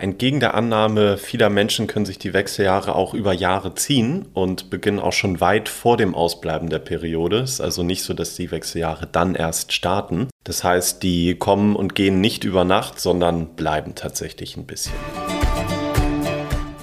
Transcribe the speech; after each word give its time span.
Entgegen 0.00 0.40
der 0.40 0.54
Annahme 0.54 1.16
vieler 1.16 1.50
Menschen 1.50 1.86
können 1.86 2.06
sich 2.06 2.18
die 2.18 2.32
Wechseljahre 2.32 2.94
auch 2.94 3.14
über 3.14 3.32
Jahre 3.32 3.74
ziehen 3.74 4.26
und 4.34 4.70
beginnen 4.70 4.98
auch 4.98 5.12
schon 5.12 5.40
weit 5.40 5.68
vor 5.68 5.96
dem 5.96 6.14
Ausbleiben 6.14 6.68
der 6.68 6.78
Periode. 6.78 7.38
Es 7.38 7.54
ist 7.54 7.60
also 7.60 7.82
nicht 7.82 8.02
so, 8.02 8.14
dass 8.14 8.36
die 8.36 8.50
Wechseljahre 8.50 9.06
dann 9.10 9.34
erst 9.34 9.72
starten. 9.72 10.28
Das 10.44 10.64
heißt, 10.64 11.02
die 11.02 11.34
kommen 11.34 11.76
und 11.76 11.94
gehen 11.94 12.20
nicht 12.20 12.44
über 12.44 12.64
Nacht, 12.64 13.00
sondern 13.00 13.56
bleiben 13.56 13.94
tatsächlich 13.94 14.56
ein 14.56 14.66
bisschen. 14.66 14.92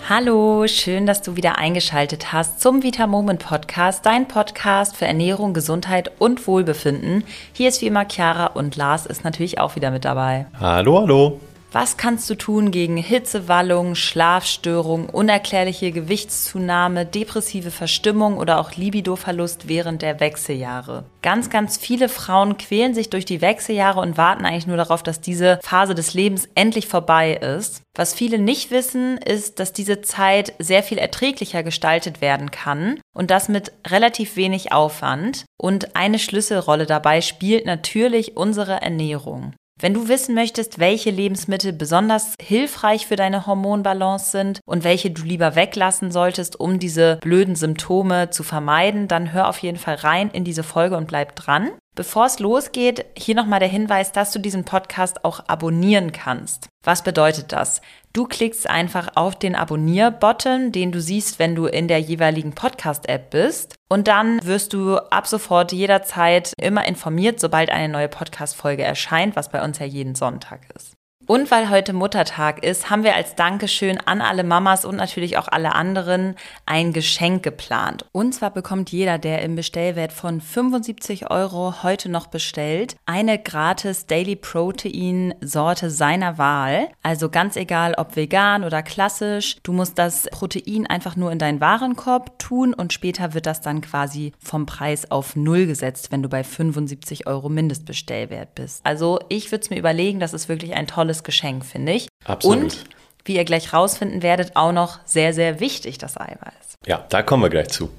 Hallo, 0.09 0.68
schön, 0.68 1.05
dass 1.05 1.21
du 1.21 1.38
wieder 1.38 1.57
eingeschaltet 1.57 2.34
hast 2.34 2.59
zum 2.59 2.84
Vita 2.84 3.07
Moment 3.07 3.39
Podcast, 3.39 4.05
dein 4.05 4.27
Podcast 4.27 4.98
für 4.98 5.05
Ernährung, 5.05 5.54
Gesundheit 5.54 6.11
und 6.20 6.45
Wohlbefinden. 6.45 7.23
Hier 7.54 7.70
ist 7.70 7.82
wie 7.82 7.88
immer 7.88 8.05
Chiara 8.05 8.48
und 8.48 8.75
Lars 8.75 9.05
ist 9.05 9.23
natürlich 9.23 9.59
auch 9.59 9.75
wieder 9.77 9.91
mit 9.91 10.04
dabei. 10.04 10.45
Hallo, 10.59 11.00
hallo. 11.00 11.39
Was 11.73 11.97
kannst 11.97 12.29
du 12.29 12.35
tun 12.35 12.69
gegen 12.69 12.97
Hitzewallung, 12.97 13.95
Schlafstörung, 13.95 15.09
unerklärliche 15.09 15.91
Gewichtszunahme, 15.91 17.07
depressive 17.07 17.71
Verstimmung 17.71 18.38
oder 18.38 18.59
auch 18.59 18.73
Libidoverlust 18.73 19.67
während 19.67 20.03
der 20.03 20.20
Wechseljahre? 20.20 21.05
Ganz, 21.23 21.49
ganz 21.49 21.77
viele 21.77 22.09
Frauen 22.09 22.59
quälen 22.59 22.93
sich 22.93 23.09
durch 23.09 23.25
die 23.25 23.41
Wechseljahre 23.41 24.01
und 24.01 24.17
warten 24.17 24.45
eigentlich 24.45 24.67
nur 24.67 24.77
darauf, 24.77 25.01
dass 25.01 25.20
diese 25.20 25.57
Phase 25.63 25.95
des 25.95 26.13
Lebens 26.13 26.48
endlich 26.53 26.88
vorbei 26.88 27.34
ist. 27.34 27.81
Was 27.95 28.13
viele 28.13 28.37
nicht 28.37 28.70
wissen, 28.70 29.17
ist, 29.17 29.59
dass 29.59 29.73
diese 29.73 30.01
Zeit 30.01 30.53
sehr 30.59 30.84
viel 30.84 30.99
erträglicher 30.99 31.63
gestaltet 31.63 32.21
werden 32.21 32.51
kann 32.51 32.99
und 33.15 33.31
das 33.31 33.49
mit 33.49 33.71
relativ 33.87 34.35
wenig 34.35 34.71
Aufwand. 34.71 35.45
Und 35.57 35.95
eine 35.95 36.20
Schlüsselrolle 36.20 36.85
dabei 36.85 37.21
spielt 37.21 37.65
natürlich 37.65 38.37
unsere 38.37 38.79
Ernährung. 38.79 39.55
Wenn 39.80 39.94
du 39.94 40.08
wissen 40.08 40.36
möchtest, 40.36 40.80
welche 40.80 41.09
Lebensmittel 41.09 41.73
besonders 41.73 42.36
hilfreich 42.40 43.08
für 43.08 43.16
deine 43.16 43.48
Hormonbalance 43.48 44.32
sind 44.32 44.59
und 44.66 44.84
welche 44.84 45.12
du 45.12 45.23
lieber 45.23 45.55
weglassen 45.55 46.12
solltest, 46.12 46.59
um 46.59 46.80
diese 46.80 47.18
blöden 47.18 47.55
Symptome 47.55 48.30
zu 48.30 48.43
vermeiden, 48.43 49.07
dann 49.07 49.34
hör 49.34 49.49
auf 49.49 49.57
jeden 49.57 49.77
Fall 49.77 49.96
rein 49.96 50.30
in 50.30 50.43
diese 50.43 50.63
Folge 50.63 50.96
und 50.96 51.07
bleib 51.07 51.35
dran. 51.35 51.71
Bevor 51.96 52.26
es 52.26 52.40
losgeht, 52.40 53.05
hier 53.16 53.36
nochmal 53.36 53.60
der 53.60 53.70
Hinweis, 53.70 54.12
dass 54.12 54.32
du 54.32 54.40
diesen 54.40 54.66
Podcast 54.66 55.24
auch 55.24 55.41
abonnieren 55.48 56.12
kannst. 56.12 56.68
Was 56.82 57.04
bedeutet 57.04 57.52
das? 57.52 57.82
Du 58.13 58.26
klickst 58.26 58.68
einfach 58.68 59.10
auf 59.13 59.38
den 59.38 59.55
Abonnier-Button, 59.55 60.71
den 60.71 60.91
du 60.91 60.99
siehst, 60.99 61.38
wenn 61.38 61.54
du 61.54 61.68
in 61.68 61.88
der 61.88 61.99
jeweiligen 61.99 62.54
Podcast-App 62.54 63.30
bist. 63.30 63.76
Und 63.90 64.08
dann 64.08 64.44
wirst 64.44 64.74
du 64.74 64.97
ab 64.97 65.28
sofort 65.28 65.72
jederzeit 65.72 66.53
immer 66.59 66.88
informiert, 66.88 67.40
sobald 67.40 67.69
eine 67.69 67.94
neue 67.94 68.09
Podcast-Folge 68.09 68.81
erscheint, 68.81 69.36
was 69.36 69.50
bei 69.50 69.64
uns 69.64 69.78
ja 69.78 69.86
jeden 69.86 70.16
Sonntag 70.16 70.62
ist. 70.75 70.96
Und 71.25 71.52
weil 71.52 71.69
heute 71.69 71.94
Muttertag 71.94 72.66
ist, 72.66 72.90
haben 72.90 73.06
wir 73.06 73.16
als 73.16 73.35
Dankeschön 73.35 73.97
an 73.97 74.19
alle 74.19 74.44
Mamas 74.44 74.84
und 74.84 74.97
natürlich 74.97 75.38
auch 75.38 75.47
alle 75.47 75.74
anderen 75.74 76.35
ein 76.66 76.91
Geschenk 76.91 77.44
geplant. 77.44 78.06
Und 78.12 78.34
zwar 78.35 78.52
bekommt 78.52 78.91
jeder, 78.91 79.18
der 79.18 79.41
im 79.41 79.56
Bestellwert 79.56 80.12
von 80.12 80.41
75 80.41 81.31
Euro 81.31 81.81
heute 81.81 82.09
noch 82.09 82.28
bestellt, 82.28 82.97
eine 83.06 83.40
gratis 83.40 84.06
Daily 84.06 84.35
Protein 84.35 85.34
Sorte 85.40 85.90
seiner 85.90 86.38
Wahl. 86.38 86.90
Also 87.03 87.30
ganz 87.30 87.56
egal, 87.56 87.94
ob 87.97 88.18
vegan 88.18 88.66
oder 88.66 88.84
klassisch. 88.84 89.56
Du 89.63 89.72
musst 89.72 89.97
das 89.97 90.28
Protein 90.30 90.88
einfach 90.88 91.16
nur 91.16 91.31
in 91.31 91.40
deinen 91.40 91.62
Warenkorb 91.62 92.38
tun 92.38 92.74
und 92.74 92.91
später 92.91 93.34
wird 93.34 93.46
das 93.46 93.62
dann 93.62 93.80
quasi 93.80 94.34
vom 94.40 94.66
Preis 94.66 95.09
auf 95.09 95.38
Null 95.38 95.68
gesetzt, 95.68 96.12
wenn 96.12 96.22
du 96.22 96.28
bei 96.28 96.44
75 96.44 97.28
Euro 97.28 97.47
Mindestbestellwert 97.47 98.56
bist. 98.56 98.85
Also 98.85 99.19
ich 99.30 99.52
würde 99.52 99.63
es 99.63 99.69
mir 99.69 99.80
überlegen, 99.80 100.19
das 100.19 100.34
ist 100.34 100.50
wirklich 100.50 100.74
ein 100.74 100.88
tolles 100.88 101.12
tolles 101.13 101.23
Geschenk, 101.23 101.66
finde 101.66 101.94
ich. 101.94 102.07
Absolut. 102.25 102.63
Und 102.63 102.83
wie 103.25 103.35
ihr 103.35 103.45
gleich 103.45 103.72
rausfinden 103.73 104.23
werdet, 104.23 104.56
auch 104.56 104.72
noch 104.72 105.00
sehr, 105.06 105.33
sehr 105.33 105.59
wichtig, 105.59 105.97
das 105.97 106.17
Eiweiß. 106.17 106.78
Ja, 106.85 107.06
da 107.09 107.22
kommen 107.22 107.44
wir 107.44 107.50
gleich 107.50 107.69
zu. 107.69 107.89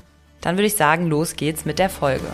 Dann 0.41 0.57
würde 0.57 0.67
ich 0.67 0.77
sagen, 0.77 1.07
los 1.07 1.37
geht's 1.37 1.65
mit 1.65 1.79
der 1.79 1.89
Folge. 1.89 2.27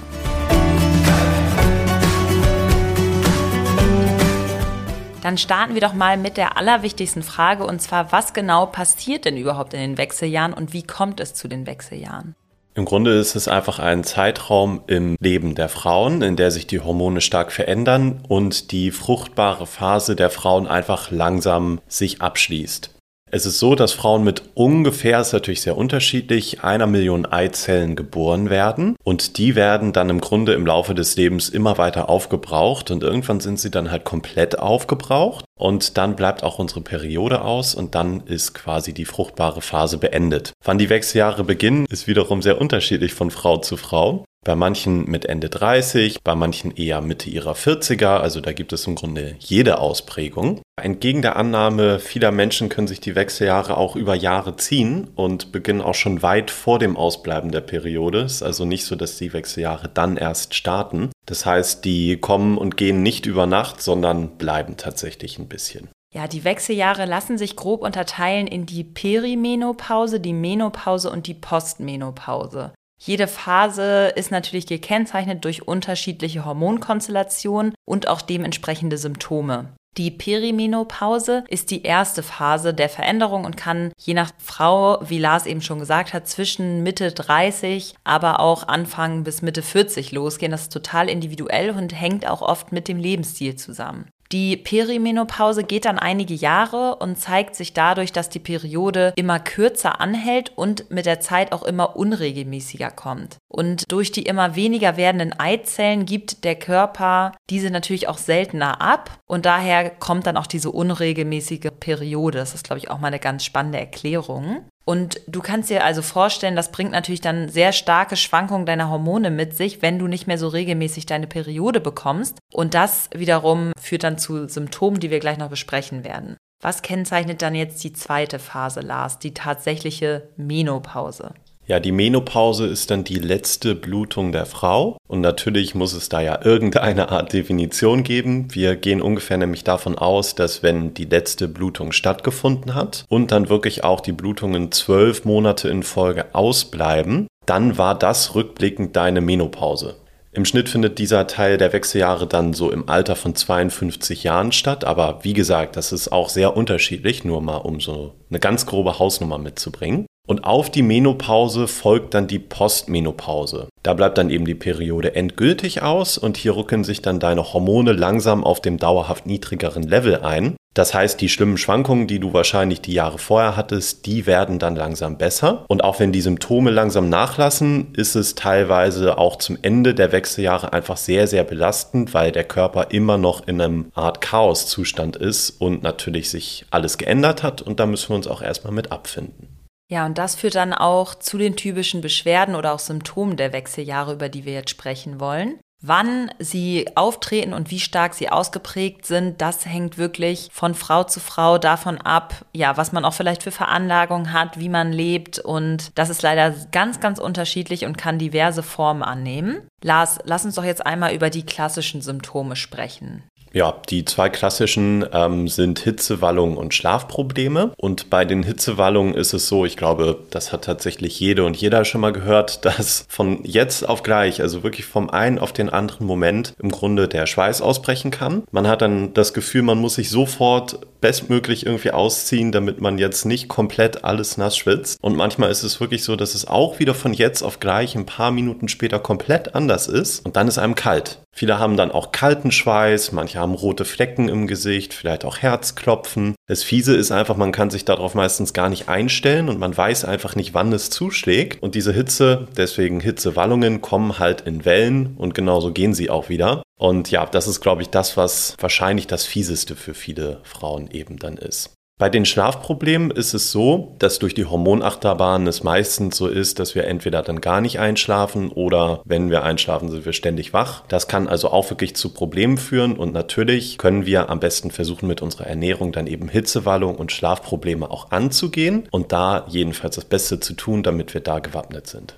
Dann 5.22 5.36
starten 5.36 5.74
wir 5.74 5.82
doch 5.82 5.92
mal 5.92 6.16
mit 6.16 6.38
der 6.38 6.56
allerwichtigsten 6.56 7.22
Frage 7.22 7.64
und 7.64 7.80
zwar, 7.80 8.10
was 8.10 8.32
genau 8.32 8.66
passiert 8.66 9.26
denn 9.26 9.36
überhaupt 9.36 9.74
in 9.74 9.80
den 9.80 9.98
Wechseljahren 9.98 10.54
und 10.54 10.72
wie 10.72 10.82
kommt 10.82 11.20
es 11.20 11.34
zu 11.34 11.46
den 11.46 11.66
Wechseljahren? 11.66 12.34
Im 12.74 12.84
Grunde 12.84 13.18
ist 13.18 13.34
es 13.34 13.48
einfach 13.48 13.80
ein 13.80 14.04
Zeitraum 14.04 14.82
im 14.86 15.16
Leben 15.20 15.56
der 15.56 15.68
Frauen, 15.68 16.22
in 16.22 16.36
der 16.36 16.52
sich 16.52 16.68
die 16.68 16.80
Hormone 16.80 17.20
stark 17.20 17.50
verändern 17.50 18.20
und 18.28 18.70
die 18.70 18.92
fruchtbare 18.92 19.66
Phase 19.66 20.14
der 20.14 20.30
Frauen 20.30 20.68
einfach 20.68 21.10
langsam 21.10 21.80
sich 21.88 22.22
abschließt. 22.22 22.90
Es 23.32 23.46
ist 23.46 23.60
so, 23.60 23.76
dass 23.76 23.92
Frauen 23.92 24.24
mit 24.24 24.42
ungefähr, 24.54 25.20
ist 25.20 25.32
natürlich 25.32 25.62
sehr 25.62 25.76
unterschiedlich, 25.76 26.64
einer 26.64 26.88
Million 26.88 27.26
Eizellen 27.26 27.94
geboren 27.94 28.50
werden 28.50 28.96
und 29.04 29.38
die 29.38 29.54
werden 29.54 29.92
dann 29.92 30.10
im 30.10 30.20
Grunde 30.20 30.54
im 30.54 30.66
Laufe 30.66 30.94
des 30.94 31.16
Lebens 31.16 31.48
immer 31.48 31.78
weiter 31.78 32.08
aufgebraucht 32.08 32.90
und 32.90 33.04
irgendwann 33.04 33.38
sind 33.40 33.60
sie 33.60 33.70
dann 33.70 33.90
halt 33.90 34.04
komplett 34.04 34.58
aufgebraucht 34.58 35.44
und 35.60 35.98
dann 35.98 36.16
bleibt 36.16 36.42
auch 36.42 36.58
unsere 36.58 36.80
Periode 36.80 37.42
aus 37.42 37.74
und 37.74 37.94
dann 37.94 38.22
ist 38.26 38.54
quasi 38.54 38.92
die 38.92 39.04
fruchtbare 39.04 39.60
Phase 39.60 39.98
beendet. 39.98 40.52
Wann 40.64 40.78
die 40.78 40.90
Wechseljahre 40.90 41.44
beginnen, 41.44 41.86
ist 41.90 42.06
wiederum 42.06 42.42
sehr 42.42 42.60
unterschiedlich 42.60 43.14
von 43.14 43.30
Frau 43.30 43.58
zu 43.58 43.76
Frau. 43.76 44.24
Bei 44.42 44.56
manchen 44.56 45.04
mit 45.04 45.26
Ende 45.26 45.50
30, 45.50 46.22
bei 46.24 46.34
manchen 46.34 46.74
eher 46.74 47.02
Mitte 47.02 47.28
ihrer 47.28 47.52
40er, 47.52 48.20
also 48.20 48.40
da 48.40 48.52
gibt 48.52 48.72
es 48.72 48.86
im 48.86 48.94
Grunde 48.94 49.36
jede 49.38 49.78
Ausprägung. 49.78 50.62
Entgegen 50.80 51.20
der 51.20 51.36
Annahme 51.36 51.98
vieler 51.98 52.32
Menschen 52.32 52.70
können 52.70 52.86
sich 52.86 53.00
die 53.00 53.14
Wechseljahre 53.14 53.76
auch 53.76 53.96
über 53.96 54.14
Jahre 54.14 54.56
ziehen 54.56 55.08
und 55.14 55.52
beginnen 55.52 55.82
auch 55.82 55.94
schon 55.94 56.22
weit 56.22 56.50
vor 56.50 56.78
dem 56.78 56.96
Ausbleiben 56.96 57.50
der 57.50 57.60
Periode. 57.60 58.22
Es 58.22 58.36
ist 58.36 58.42
also 58.42 58.64
nicht 58.64 58.86
so, 58.86 58.96
dass 58.96 59.18
die 59.18 59.34
Wechseljahre 59.34 59.90
dann 59.92 60.16
erst 60.16 60.54
starten. 60.54 61.10
Das 61.30 61.46
heißt, 61.46 61.84
die 61.84 62.16
kommen 62.16 62.58
und 62.58 62.76
gehen 62.76 63.04
nicht 63.04 63.24
über 63.24 63.46
Nacht, 63.46 63.80
sondern 63.80 64.36
bleiben 64.36 64.76
tatsächlich 64.76 65.38
ein 65.38 65.46
bisschen. 65.46 65.88
Ja, 66.12 66.26
die 66.26 66.42
Wechseljahre 66.42 67.04
lassen 67.04 67.38
sich 67.38 67.54
grob 67.54 67.82
unterteilen 67.82 68.48
in 68.48 68.66
die 68.66 68.82
Perimenopause, 68.82 70.18
die 70.18 70.32
Menopause 70.32 71.08
und 71.08 71.28
die 71.28 71.34
Postmenopause. 71.34 72.72
Jede 72.98 73.28
Phase 73.28 74.12
ist 74.16 74.32
natürlich 74.32 74.66
gekennzeichnet 74.66 75.44
durch 75.44 75.68
unterschiedliche 75.68 76.44
Hormonkonstellationen 76.44 77.74
und 77.88 78.08
auch 78.08 78.22
dementsprechende 78.22 78.98
Symptome. 78.98 79.68
Die 79.96 80.12
Perimenopause 80.12 81.44
ist 81.48 81.72
die 81.72 81.82
erste 81.82 82.22
Phase 82.22 82.72
der 82.72 82.88
Veränderung 82.88 83.44
und 83.44 83.56
kann 83.56 83.92
je 83.98 84.14
nach 84.14 84.30
Frau, 84.38 84.98
wie 85.02 85.18
Lars 85.18 85.46
eben 85.46 85.62
schon 85.62 85.80
gesagt 85.80 86.14
hat, 86.14 86.28
zwischen 86.28 86.84
Mitte 86.84 87.10
30, 87.10 87.94
aber 88.04 88.38
auch 88.38 88.68
Anfang 88.68 89.24
bis 89.24 89.42
Mitte 89.42 89.62
40 89.62 90.12
losgehen. 90.12 90.52
Das 90.52 90.62
ist 90.62 90.72
total 90.72 91.08
individuell 91.08 91.70
und 91.70 91.92
hängt 91.92 92.26
auch 92.28 92.40
oft 92.40 92.70
mit 92.70 92.86
dem 92.86 92.98
Lebensstil 92.98 93.56
zusammen. 93.56 94.06
Die 94.32 94.56
Perimenopause 94.56 95.64
geht 95.64 95.86
dann 95.86 95.98
einige 95.98 96.34
Jahre 96.34 96.96
und 96.96 97.18
zeigt 97.18 97.56
sich 97.56 97.72
dadurch, 97.72 98.12
dass 98.12 98.28
die 98.28 98.38
Periode 98.38 99.12
immer 99.16 99.40
kürzer 99.40 100.00
anhält 100.00 100.52
und 100.56 100.88
mit 100.90 101.06
der 101.06 101.20
Zeit 101.20 101.50
auch 101.50 101.64
immer 101.64 101.96
unregelmäßiger 101.96 102.92
kommt. 102.92 103.38
Und 103.48 103.90
durch 103.90 104.12
die 104.12 104.22
immer 104.22 104.54
weniger 104.54 104.96
werdenden 104.96 105.38
Eizellen 105.38 106.06
gibt 106.06 106.44
der 106.44 106.54
Körper 106.54 107.32
diese 107.50 107.70
natürlich 107.70 108.06
auch 108.06 108.18
seltener 108.18 108.80
ab 108.80 109.18
und 109.26 109.46
daher 109.46 109.90
kommt 109.90 110.28
dann 110.28 110.36
auch 110.36 110.46
diese 110.46 110.70
unregelmäßige 110.70 111.70
Periode. 111.80 112.38
Das 112.38 112.54
ist, 112.54 112.64
glaube 112.64 112.78
ich, 112.78 112.90
auch 112.90 113.00
mal 113.00 113.08
eine 113.08 113.18
ganz 113.18 113.44
spannende 113.44 113.78
Erklärung. 113.78 114.64
Und 114.84 115.20
du 115.26 115.40
kannst 115.40 115.70
dir 115.70 115.84
also 115.84 116.02
vorstellen, 116.02 116.56
das 116.56 116.72
bringt 116.72 116.90
natürlich 116.90 117.20
dann 117.20 117.48
sehr 117.48 117.72
starke 117.72 118.16
Schwankungen 118.16 118.66
deiner 118.66 118.90
Hormone 118.90 119.30
mit 119.30 119.56
sich, 119.56 119.82
wenn 119.82 119.98
du 119.98 120.06
nicht 120.06 120.26
mehr 120.26 120.38
so 120.38 120.48
regelmäßig 120.48 121.06
deine 121.06 121.26
Periode 121.26 121.80
bekommst. 121.80 122.38
Und 122.52 122.74
das 122.74 123.08
wiederum 123.14 123.72
führt 123.80 124.04
dann 124.04 124.18
zu 124.18 124.48
Symptomen, 124.48 125.00
die 125.00 125.10
wir 125.10 125.20
gleich 125.20 125.38
noch 125.38 125.50
besprechen 125.50 126.04
werden. 126.04 126.36
Was 126.62 126.82
kennzeichnet 126.82 127.40
dann 127.40 127.54
jetzt 127.54 127.82
die 127.84 127.92
zweite 127.92 128.38
Phase, 128.38 128.80
Lars, 128.80 129.18
die 129.18 129.32
tatsächliche 129.32 130.28
Menopause? 130.36 131.32
Ja, 131.70 131.78
die 131.78 131.92
Menopause 131.92 132.66
ist 132.66 132.90
dann 132.90 133.04
die 133.04 133.20
letzte 133.20 133.76
Blutung 133.76 134.32
der 134.32 134.44
Frau 134.44 134.96
und 135.06 135.20
natürlich 135.20 135.76
muss 135.76 135.92
es 135.92 136.08
da 136.08 136.20
ja 136.20 136.44
irgendeine 136.44 137.10
Art 137.10 137.32
Definition 137.32 138.02
geben. 138.02 138.48
Wir 138.50 138.74
gehen 138.74 139.00
ungefähr 139.00 139.36
nämlich 139.36 139.62
davon 139.62 139.96
aus, 139.96 140.34
dass 140.34 140.64
wenn 140.64 140.94
die 140.94 141.04
letzte 141.04 141.46
Blutung 141.46 141.92
stattgefunden 141.92 142.74
hat 142.74 143.04
und 143.08 143.30
dann 143.30 143.48
wirklich 143.48 143.84
auch 143.84 144.00
die 144.00 144.10
Blutungen 144.10 144.72
zwölf 144.72 145.24
Monate 145.24 145.68
in 145.68 145.84
Folge 145.84 146.34
ausbleiben, 146.34 147.28
dann 147.46 147.78
war 147.78 147.96
das 147.96 148.34
rückblickend 148.34 148.96
deine 148.96 149.20
Menopause. 149.20 149.94
Im 150.32 150.44
Schnitt 150.44 150.68
findet 150.68 150.98
dieser 150.98 151.28
Teil 151.28 151.56
der 151.56 151.72
Wechseljahre 151.72 152.26
dann 152.26 152.52
so 152.52 152.72
im 152.72 152.88
Alter 152.88 153.14
von 153.14 153.36
52 153.36 154.24
Jahren 154.24 154.50
statt, 154.50 154.84
aber 154.84 155.20
wie 155.22 155.34
gesagt, 155.34 155.76
das 155.76 155.92
ist 155.92 156.10
auch 156.10 156.30
sehr 156.30 156.56
unterschiedlich, 156.56 157.24
nur 157.24 157.40
mal 157.40 157.58
um 157.58 157.80
so 157.80 158.14
eine 158.28 158.40
ganz 158.40 158.66
grobe 158.66 158.98
Hausnummer 158.98 159.38
mitzubringen. 159.38 160.06
Und 160.30 160.44
auf 160.44 160.70
die 160.70 160.82
Menopause 160.82 161.66
folgt 161.66 162.14
dann 162.14 162.28
die 162.28 162.38
Postmenopause. 162.38 163.66
Da 163.82 163.94
bleibt 163.94 164.16
dann 164.16 164.30
eben 164.30 164.44
die 164.44 164.54
Periode 164.54 165.16
endgültig 165.16 165.82
aus 165.82 166.18
und 166.18 166.36
hier 166.36 166.54
rücken 166.54 166.84
sich 166.84 167.02
dann 167.02 167.18
deine 167.18 167.52
Hormone 167.52 167.90
langsam 167.90 168.44
auf 168.44 168.60
dem 168.60 168.76
dauerhaft 168.76 169.26
niedrigeren 169.26 169.82
Level 169.82 170.20
ein. 170.22 170.54
Das 170.72 170.94
heißt, 170.94 171.20
die 171.20 171.28
schlimmen 171.28 171.58
Schwankungen, 171.58 172.06
die 172.06 172.20
du 172.20 172.32
wahrscheinlich 172.32 172.80
die 172.80 172.92
Jahre 172.92 173.18
vorher 173.18 173.56
hattest, 173.56 174.06
die 174.06 174.24
werden 174.26 174.60
dann 174.60 174.76
langsam 174.76 175.18
besser. 175.18 175.64
Und 175.66 175.82
auch 175.82 175.98
wenn 175.98 176.12
die 176.12 176.20
Symptome 176.20 176.70
langsam 176.70 177.08
nachlassen, 177.08 177.92
ist 177.96 178.14
es 178.14 178.36
teilweise 178.36 179.18
auch 179.18 179.34
zum 179.34 179.58
Ende 179.62 179.94
der 179.94 180.12
Wechseljahre 180.12 180.72
einfach 180.72 180.96
sehr, 180.96 181.26
sehr 181.26 181.42
belastend, 181.42 182.14
weil 182.14 182.30
der 182.30 182.44
Körper 182.44 182.92
immer 182.92 183.18
noch 183.18 183.48
in 183.48 183.60
einem 183.60 183.90
Art 183.94 184.20
Chaoszustand 184.20 185.16
ist 185.16 185.60
und 185.60 185.82
natürlich 185.82 186.30
sich 186.30 186.66
alles 186.70 186.98
geändert 186.98 187.42
hat. 187.42 187.62
Und 187.62 187.80
da 187.80 187.86
müssen 187.86 188.10
wir 188.10 188.14
uns 188.14 188.28
auch 188.28 188.42
erstmal 188.42 188.72
mit 188.72 188.92
abfinden. 188.92 189.49
Ja, 189.90 190.06
und 190.06 190.18
das 190.18 190.36
führt 190.36 190.54
dann 190.54 190.72
auch 190.72 191.16
zu 191.16 191.36
den 191.36 191.56
typischen 191.56 192.00
Beschwerden 192.00 192.54
oder 192.54 192.72
auch 192.72 192.78
Symptomen 192.78 193.36
der 193.36 193.52
Wechseljahre, 193.52 194.12
über 194.12 194.28
die 194.28 194.44
wir 194.44 194.52
jetzt 194.52 194.70
sprechen 194.70 195.18
wollen. 195.18 195.58
Wann 195.82 196.30
sie 196.38 196.90
auftreten 196.94 197.54
und 197.54 197.70
wie 197.70 197.80
stark 197.80 198.14
sie 198.14 198.28
ausgeprägt 198.28 199.06
sind, 199.06 199.40
das 199.40 199.64
hängt 199.64 199.96
wirklich 199.96 200.50
von 200.52 200.74
Frau 200.74 201.04
zu 201.04 201.20
Frau 201.20 201.56
davon 201.56 201.98
ab, 201.98 202.44
ja, 202.52 202.76
was 202.76 202.92
man 202.92 203.06
auch 203.06 203.14
vielleicht 203.14 203.42
für 203.42 203.50
Veranlagung 203.50 204.32
hat, 204.32 204.60
wie 204.60 204.68
man 204.68 204.92
lebt 204.92 205.38
und 205.38 205.90
das 205.98 206.10
ist 206.10 206.20
leider 206.20 206.54
ganz, 206.70 207.00
ganz 207.00 207.18
unterschiedlich 207.18 207.86
und 207.86 207.96
kann 207.96 208.18
diverse 208.18 208.62
Formen 208.62 209.02
annehmen. 209.02 209.66
Lars, 209.82 210.18
lass 210.24 210.44
uns 210.44 210.54
doch 210.54 210.64
jetzt 210.64 210.84
einmal 210.84 211.14
über 211.14 211.30
die 211.30 211.46
klassischen 211.46 212.02
Symptome 212.02 212.56
sprechen. 212.56 213.24
Ja, 213.52 213.74
die 213.88 214.04
zwei 214.04 214.28
klassischen 214.28 215.04
ähm, 215.12 215.48
sind 215.48 215.80
Hitzewallungen 215.80 216.56
und 216.56 216.74
Schlafprobleme. 216.74 217.72
Und 217.76 218.10
bei 218.10 218.24
den 218.24 218.42
Hitzewallungen 218.42 219.14
ist 219.14 219.32
es 219.32 219.48
so, 219.48 219.64
ich 219.64 219.76
glaube, 219.76 220.20
das 220.30 220.52
hat 220.52 220.64
tatsächlich 220.64 221.18
jede 221.18 221.44
und 221.44 221.56
jeder 221.56 221.84
schon 221.84 222.00
mal 222.00 222.12
gehört, 222.12 222.64
dass 222.64 223.04
von 223.08 223.40
jetzt 223.44 223.88
auf 223.88 224.02
gleich, 224.02 224.40
also 224.40 224.62
wirklich 224.62 224.86
vom 224.86 225.10
einen 225.10 225.38
auf 225.38 225.52
den 225.52 225.68
anderen 225.68 226.06
Moment 226.06 226.54
im 226.60 226.70
Grunde 226.70 227.08
der 227.08 227.26
Schweiß 227.26 227.60
ausbrechen 227.60 228.10
kann. 228.10 228.44
Man 228.50 228.68
hat 228.68 228.82
dann 228.82 229.14
das 229.14 229.34
Gefühl, 229.34 229.62
man 229.62 229.78
muss 229.78 229.96
sich 229.96 230.10
sofort 230.10 230.80
bestmöglich 231.00 231.66
irgendwie 231.66 231.90
ausziehen, 231.90 232.52
damit 232.52 232.80
man 232.80 232.98
jetzt 232.98 233.24
nicht 233.24 233.48
komplett 233.48 234.04
alles 234.04 234.36
nass 234.36 234.56
schwitzt. 234.56 234.98
Und 235.02 235.16
manchmal 235.16 235.50
ist 235.50 235.62
es 235.62 235.80
wirklich 235.80 236.04
so, 236.04 236.16
dass 236.16 236.34
es 236.34 236.46
auch 236.46 236.78
wieder 236.78 236.94
von 236.94 237.12
jetzt 237.12 237.42
auf 237.42 237.60
gleich 237.60 237.96
ein 237.96 238.06
paar 238.06 238.30
Minuten 238.30 238.68
später 238.68 238.98
komplett 238.98 239.54
anders 239.54 239.88
ist 239.88 240.24
und 240.24 240.36
dann 240.36 240.48
ist 240.48 240.58
einem 240.58 240.74
kalt. 240.74 241.22
Viele 241.32 241.58
haben 241.58 241.76
dann 241.76 241.92
auch 241.92 242.12
kalten 242.12 242.50
Schweiß, 242.50 243.12
manche 243.12 243.38
haben 243.38 243.54
rote 243.54 243.84
Flecken 243.84 244.28
im 244.28 244.46
Gesicht, 244.46 244.94
vielleicht 244.94 245.24
auch 245.24 245.38
Herzklopfen. 245.38 246.34
Das 246.50 246.64
Fiese 246.64 246.96
ist 246.96 247.12
einfach, 247.12 247.36
man 247.36 247.52
kann 247.52 247.70
sich 247.70 247.84
darauf 247.84 248.16
meistens 248.16 248.52
gar 248.52 248.68
nicht 248.68 248.88
einstellen 248.88 249.48
und 249.48 249.60
man 249.60 249.76
weiß 249.76 250.04
einfach 250.04 250.34
nicht, 250.34 250.52
wann 250.52 250.72
es 250.72 250.90
zuschlägt. 250.90 251.62
Und 251.62 251.76
diese 251.76 251.92
Hitze, 251.92 252.48
deswegen 252.56 252.98
Hitzewallungen, 252.98 253.82
kommen 253.82 254.18
halt 254.18 254.40
in 254.40 254.64
Wellen 254.64 255.14
und 255.16 255.36
genauso 255.36 255.72
gehen 255.72 255.94
sie 255.94 256.10
auch 256.10 256.28
wieder. 256.28 256.64
Und 256.76 257.12
ja, 257.12 257.24
das 257.24 257.46
ist, 257.46 257.60
glaube 257.60 257.82
ich, 257.82 257.90
das, 257.90 258.16
was 258.16 258.56
wahrscheinlich 258.58 259.06
das 259.06 259.26
Fieseste 259.26 259.76
für 259.76 259.94
viele 259.94 260.40
Frauen 260.42 260.90
eben 260.90 261.20
dann 261.20 261.36
ist. 261.36 261.70
Bei 262.00 262.08
den 262.08 262.24
Schlafproblemen 262.24 263.10
ist 263.10 263.34
es 263.34 263.52
so, 263.52 263.94
dass 263.98 264.18
durch 264.18 264.32
die 264.32 264.46
Hormonachterbahn 264.46 265.46
es 265.46 265.62
meistens 265.62 266.16
so 266.16 266.28
ist, 266.28 266.58
dass 266.58 266.74
wir 266.74 266.86
entweder 266.86 267.20
dann 267.20 267.42
gar 267.42 267.60
nicht 267.60 267.78
einschlafen 267.78 268.48
oder 268.48 269.02
wenn 269.04 269.28
wir 269.28 269.44
einschlafen, 269.44 269.90
sind 269.90 270.06
wir 270.06 270.14
ständig 270.14 270.54
wach. 270.54 270.82
Das 270.88 271.08
kann 271.08 271.28
also 271.28 271.50
auch 271.50 271.68
wirklich 271.68 271.94
zu 271.94 272.14
Problemen 272.14 272.56
führen 272.56 272.96
und 272.96 273.12
natürlich 273.12 273.76
können 273.76 274.06
wir 274.06 274.30
am 274.30 274.40
besten 274.40 274.70
versuchen, 274.70 275.08
mit 275.08 275.20
unserer 275.20 275.46
Ernährung 275.46 275.92
dann 275.92 276.06
eben 276.06 276.30
Hitzewallung 276.30 276.96
und 276.96 277.12
Schlafprobleme 277.12 277.90
auch 277.90 278.10
anzugehen 278.10 278.88
und 278.90 279.12
da 279.12 279.44
jedenfalls 279.50 279.96
das 279.96 280.06
Beste 280.06 280.40
zu 280.40 280.54
tun, 280.54 280.82
damit 280.82 281.12
wir 281.12 281.20
da 281.20 281.38
gewappnet 281.38 281.86
sind. 281.86 282.14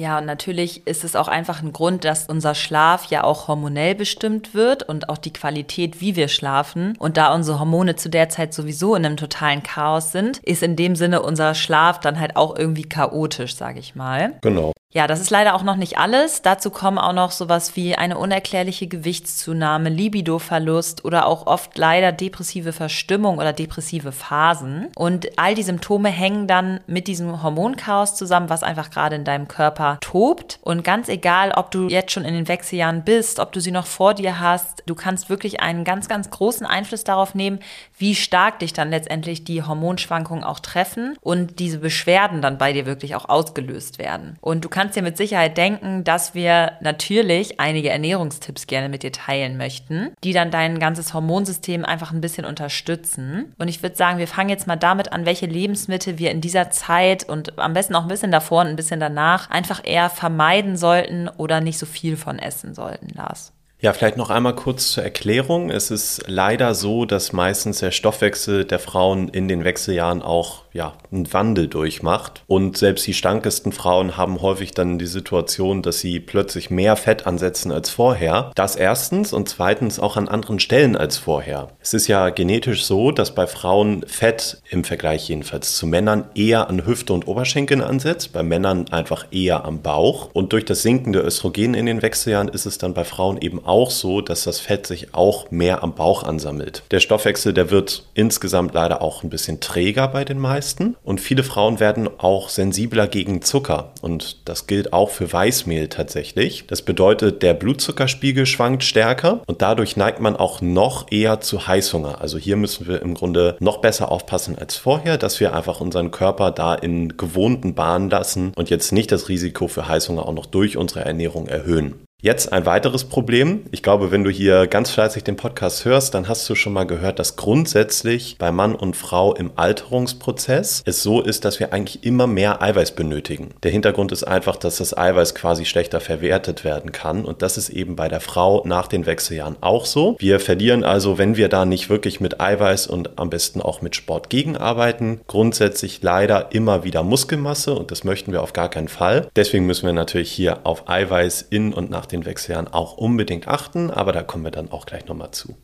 Ja, 0.00 0.16
und 0.16 0.24
natürlich 0.24 0.86
ist 0.86 1.04
es 1.04 1.14
auch 1.14 1.28
einfach 1.28 1.62
ein 1.62 1.74
Grund, 1.74 2.06
dass 2.06 2.24
unser 2.24 2.54
Schlaf 2.54 3.04
ja 3.10 3.22
auch 3.22 3.48
hormonell 3.48 3.94
bestimmt 3.94 4.54
wird 4.54 4.82
und 4.82 5.10
auch 5.10 5.18
die 5.18 5.30
Qualität, 5.30 6.00
wie 6.00 6.16
wir 6.16 6.28
schlafen. 6.28 6.96
Und 6.98 7.18
da 7.18 7.34
unsere 7.34 7.60
Hormone 7.60 7.96
zu 7.96 8.08
der 8.08 8.30
Zeit 8.30 8.54
sowieso 8.54 8.94
in 8.94 9.04
einem 9.04 9.18
totalen 9.18 9.62
Chaos 9.62 10.10
sind, 10.10 10.38
ist 10.38 10.62
in 10.62 10.74
dem 10.74 10.96
Sinne 10.96 11.20
unser 11.20 11.54
Schlaf 11.54 12.00
dann 12.00 12.18
halt 12.18 12.36
auch 12.36 12.56
irgendwie 12.56 12.84
chaotisch, 12.84 13.54
sage 13.54 13.78
ich 13.78 13.94
mal. 13.94 14.38
Genau. 14.40 14.72
Ja, 14.92 15.06
das 15.06 15.20
ist 15.20 15.30
leider 15.30 15.54
auch 15.54 15.62
noch 15.62 15.76
nicht 15.76 15.98
alles. 15.98 16.42
Dazu 16.42 16.70
kommen 16.70 16.98
auch 16.98 17.12
noch 17.12 17.30
sowas 17.30 17.76
wie 17.76 17.94
eine 17.94 18.18
unerklärliche 18.18 18.88
Gewichtszunahme, 18.88 19.88
Libidoverlust 19.88 21.04
oder 21.04 21.26
auch 21.26 21.46
oft 21.46 21.78
leider 21.78 22.10
depressive 22.10 22.72
Verstimmung 22.72 23.38
oder 23.38 23.52
depressive 23.52 24.10
Phasen. 24.10 24.88
Und 24.96 25.38
all 25.38 25.54
die 25.54 25.62
Symptome 25.62 26.08
hängen 26.08 26.48
dann 26.48 26.80
mit 26.88 27.06
diesem 27.06 27.40
Hormonchaos 27.40 28.16
zusammen, 28.16 28.50
was 28.50 28.64
einfach 28.64 28.90
gerade 28.90 29.14
in 29.14 29.22
deinem 29.22 29.46
Körper 29.46 29.98
tobt. 30.00 30.58
Und 30.62 30.82
ganz 30.82 31.08
egal, 31.08 31.52
ob 31.52 31.70
du 31.70 31.86
jetzt 31.86 32.10
schon 32.10 32.24
in 32.24 32.34
den 32.34 32.48
Wechseljahren 32.48 33.04
bist, 33.04 33.38
ob 33.38 33.52
du 33.52 33.60
sie 33.60 33.70
noch 33.70 33.86
vor 33.86 34.14
dir 34.14 34.40
hast, 34.40 34.82
du 34.86 34.96
kannst 34.96 35.30
wirklich 35.30 35.60
einen 35.60 35.84
ganz, 35.84 36.08
ganz 36.08 36.30
großen 36.30 36.66
Einfluss 36.66 37.04
darauf 37.04 37.36
nehmen, 37.36 37.60
wie 37.96 38.16
stark 38.16 38.58
dich 38.58 38.72
dann 38.72 38.90
letztendlich 38.90 39.44
die 39.44 39.62
Hormonschwankungen 39.62 40.42
auch 40.42 40.58
treffen 40.58 41.16
und 41.20 41.60
diese 41.60 41.78
Beschwerden 41.78 42.42
dann 42.42 42.58
bei 42.58 42.72
dir 42.72 42.86
wirklich 42.86 43.14
auch 43.14 43.28
ausgelöst 43.28 44.00
werden. 44.00 44.36
Und 44.40 44.64
du 44.64 44.68
kannst 44.68 44.79
kannst 44.80 44.96
dir 44.96 45.02
mit 45.02 45.18
Sicherheit 45.18 45.58
denken, 45.58 46.04
dass 46.04 46.34
wir 46.34 46.72
natürlich 46.80 47.60
einige 47.60 47.90
Ernährungstipps 47.90 48.66
gerne 48.66 48.88
mit 48.88 49.02
dir 49.02 49.12
teilen 49.12 49.58
möchten, 49.58 50.12
die 50.24 50.32
dann 50.32 50.50
dein 50.50 50.78
ganzes 50.78 51.12
Hormonsystem 51.12 51.84
einfach 51.84 52.12
ein 52.12 52.22
bisschen 52.22 52.46
unterstützen. 52.46 53.54
Und 53.58 53.68
ich 53.68 53.82
würde 53.82 53.96
sagen, 53.96 54.18
wir 54.18 54.26
fangen 54.26 54.48
jetzt 54.48 54.66
mal 54.66 54.76
damit 54.76 55.12
an, 55.12 55.26
welche 55.26 55.44
Lebensmittel 55.44 56.16
wir 56.16 56.30
in 56.30 56.40
dieser 56.40 56.70
Zeit 56.70 57.28
und 57.28 57.58
am 57.58 57.74
besten 57.74 57.94
auch 57.94 58.04
ein 58.04 58.08
bisschen 58.08 58.32
davor 58.32 58.62
und 58.62 58.68
ein 58.68 58.76
bisschen 58.76 59.00
danach 59.00 59.50
einfach 59.50 59.82
eher 59.84 60.08
vermeiden 60.08 60.78
sollten 60.78 61.28
oder 61.28 61.60
nicht 61.60 61.76
so 61.76 61.84
viel 61.84 62.16
von 62.16 62.38
essen 62.38 62.72
sollten, 62.72 63.08
Lars. 63.14 63.52
Ja, 63.82 63.94
vielleicht 63.94 64.18
noch 64.18 64.28
einmal 64.28 64.54
kurz 64.54 64.92
zur 64.92 65.04
Erklärung. 65.04 65.70
Es 65.70 65.90
ist 65.90 66.24
leider 66.26 66.74
so, 66.74 67.06
dass 67.06 67.32
meistens 67.32 67.78
der 67.78 67.90
Stoffwechsel 67.90 68.66
der 68.66 68.78
Frauen 68.78 69.28
in 69.28 69.48
den 69.48 69.64
Wechseljahren 69.64 70.20
auch 70.20 70.64
ja, 70.72 70.94
einen 71.10 71.32
Wandel 71.32 71.68
durchmacht. 71.68 72.42
Und 72.46 72.76
selbst 72.76 73.06
die 73.06 73.14
stankesten 73.14 73.72
Frauen 73.72 74.16
haben 74.16 74.42
häufig 74.42 74.72
dann 74.72 74.98
die 74.98 75.06
Situation, 75.06 75.82
dass 75.82 76.00
sie 76.00 76.20
plötzlich 76.20 76.70
mehr 76.70 76.96
Fett 76.96 77.26
ansetzen 77.26 77.72
als 77.72 77.90
vorher. 77.90 78.52
Das 78.54 78.76
erstens 78.76 79.32
und 79.32 79.48
zweitens 79.48 79.98
auch 79.98 80.16
an 80.16 80.28
anderen 80.28 80.60
Stellen 80.60 80.96
als 80.96 81.18
vorher. 81.18 81.68
Es 81.80 81.94
ist 81.94 82.06
ja 82.06 82.30
genetisch 82.30 82.84
so, 82.84 83.10
dass 83.10 83.34
bei 83.34 83.46
Frauen 83.46 84.04
Fett 84.06 84.62
im 84.70 84.84
Vergleich 84.84 85.28
jedenfalls 85.28 85.76
zu 85.76 85.86
Männern 85.86 86.26
eher 86.34 86.68
an 86.68 86.86
Hüfte 86.86 87.12
und 87.12 87.26
Oberschenkeln 87.26 87.82
ansetzt, 87.82 88.32
bei 88.32 88.42
Männern 88.42 88.86
einfach 88.90 89.26
eher 89.30 89.64
am 89.64 89.82
Bauch. 89.82 90.30
Und 90.32 90.52
durch 90.52 90.64
das 90.64 90.82
sinkende 90.82 91.20
Östrogen 91.20 91.74
in 91.74 91.86
den 91.86 92.02
Wechseljahren 92.02 92.48
ist 92.48 92.66
es 92.66 92.78
dann 92.78 92.94
bei 92.94 93.04
Frauen 93.04 93.38
eben 93.40 93.64
auch 93.64 93.90
so, 93.90 94.20
dass 94.20 94.44
das 94.44 94.60
Fett 94.60 94.86
sich 94.86 95.14
auch 95.14 95.50
mehr 95.50 95.82
am 95.82 95.94
Bauch 95.94 96.22
ansammelt. 96.22 96.82
Der 96.90 97.00
Stoffwechsel, 97.00 97.52
der 97.52 97.70
wird 97.70 98.04
insgesamt 98.14 98.74
leider 98.74 99.02
auch 99.02 99.22
ein 99.22 99.30
bisschen 99.30 99.60
träger 99.60 100.08
bei 100.08 100.24
den 100.24 100.38
meisten 100.38 100.59
meisten. 100.60 100.96
Und 101.02 101.22
viele 101.22 101.42
Frauen 101.42 101.80
werden 101.80 102.08
auch 102.18 102.50
sensibler 102.50 103.08
gegen 103.08 103.40
Zucker. 103.40 103.92
Und 104.02 104.46
das 104.46 104.66
gilt 104.66 104.92
auch 104.92 105.08
für 105.08 105.32
Weißmehl 105.32 105.88
tatsächlich. 105.88 106.66
Das 106.66 106.82
bedeutet, 106.82 107.42
der 107.42 107.54
Blutzuckerspiegel 107.54 108.44
schwankt 108.44 108.84
stärker 108.84 109.40
und 109.46 109.62
dadurch 109.62 109.96
neigt 109.96 110.20
man 110.20 110.36
auch 110.36 110.60
noch 110.60 111.10
eher 111.10 111.40
zu 111.40 111.66
Heißhunger. 111.66 112.20
Also 112.20 112.36
hier 112.36 112.56
müssen 112.56 112.86
wir 112.86 113.00
im 113.00 113.14
Grunde 113.14 113.56
noch 113.58 113.78
besser 113.78 114.12
aufpassen 114.12 114.58
als 114.58 114.76
vorher, 114.76 115.16
dass 115.16 115.40
wir 115.40 115.54
einfach 115.54 115.80
unseren 115.80 116.10
Körper 116.10 116.50
da 116.50 116.74
in 116.74 117.16
gewohnten 117.16 117.74
Bahnen 117.74 118.10
lassen 118.10 118.52
und 118.54 118.68
jetzt 118.68 118.92
nicht 118.92 119.10
das 119.12 119.30
Risiko 119.30 119.66
für 119.66 119.88
Heißhunger 119.88 120.26
auch 120.26 120.34
noch 120.34 120.46
durch 120.46 120.76
unsere 120.76 121.06
Ernährung 121.06 121.46
erhöhen. 121.46 121.94
Jetzt 122.22 122.52
ein 122.52 122.66
weiteres 122.66 123.04
Problem. 123.04 123.64
Ich 123.70 123.82
glaube, 123.82 124.10
wenn 124.10 124.24
du 124.24 124.30
hier 124.30 124.66
ganz 124.66 124.90
fleißig 124.90 125.24
den 125.24 125.36
Podcast 125.36 125.86
hörst, 125.86 126.12
dann 126.12 126.28
hast 126.28 126.46
du 126.50 126.54
schon 126.54 126.74
mal 126.74 126.84
gehört, 126.84 127.18
dass 127.18 127.36
grundsätzlich 127.36 128.36
bei 128.38 128.52
Mann 128.52 128.74
und 128.74 128.94
Frau 128.94 129.34
im 129.34 129.52
Alterungsprozess 129.56 130.82
es 130.84 131.02
so 131.02 131.22
ist, 131.22 131.46
dass 131.46 131.60
wir 131.60 131.72
eigentlich 131.72 132.04
immer 132.04 132.26
mehr 132.26 132.60
Eiweiß 132.60 132.90
benötigen. 132.90 133.54
Der 133.62 133.70
Hintergrund 133.70 134.12
ist 134.12 134.24
einfach, 134.24 134.56
dass 134.56 134.76
das 134.76 134.94
Eiweiß 134.94 135.34
quasi 135.34 135.64
schlechter 135.64 135.98
verwertet 135.98 136.62
werden 136.62 136.92
kann 136.92 137.24
und 137.24 137.40
das 137.40 137.56
ist 137.56 137.70
eben 137.70 137.96
bei 137.96 138.08
der 138.08 138.20
Frau 138.20 138.62
nach 138.66 138.86
den 138.86 139.06
Wechseljahren 139.06 139.56
auch 139.62 139.86
so. 139.86 140.16
Wir 140.18 140.40
verlieren 140.40 140.84
also, 140.84 141.16
wenn 141.16 141.38
wir 141.38 141.48
da 141.48 141.64
nicht 141.64 141.88
wirklich 141.88 142.20
mit 142.20 142.38
Eiweiß 142.38 142.86
und 142.86 143.18
am 143.18 143.30
besten 143.30 143.62
auch 143.62 143.80
mit 143.80 143.96
Sport 143.96 144.28
gegenarbeiten, 144.28 145.22
grundsätzlich 145.26 146.02
leider 146.02 146.52
immer 146.52 146.84
wieder 146.84 147.02
Muskelmasse 147.02 147.72
und 147.72 147.90
das 147.90 148.04
möchten 148.04 148.30
wir 148.30 148.42
auf 148.42 148.52
gar 148.52 148.68
keinen 148.68 148.88
Fall. 148.88 149.30
Deswegen 149.36 149.64
müssen 149.64 149.86
wir 149.86 149.94
natürlich 149.94 150.30
hier 150.30 150.66
auf 150.66 150.86
Eiweiß 150.86 151.46
in 151.48 151.72
und 151.72 151.88
nach 151.88 152.09
den 152.10 152.24
Wechseljahren 152.24 152.68
auch 152.68 152.96
unbedingt 152.96 153.48
achten, 153.48 153.90
aber 153.90 154.12
da 154.12 154.22
kommen 154.22 154.44
wir 154.44 154.50
dann 154.50 154.70
auch 154.70 154.86
gleich 154.86 155.06
nochmal 155.06 155.30
zu. 155.30 155.56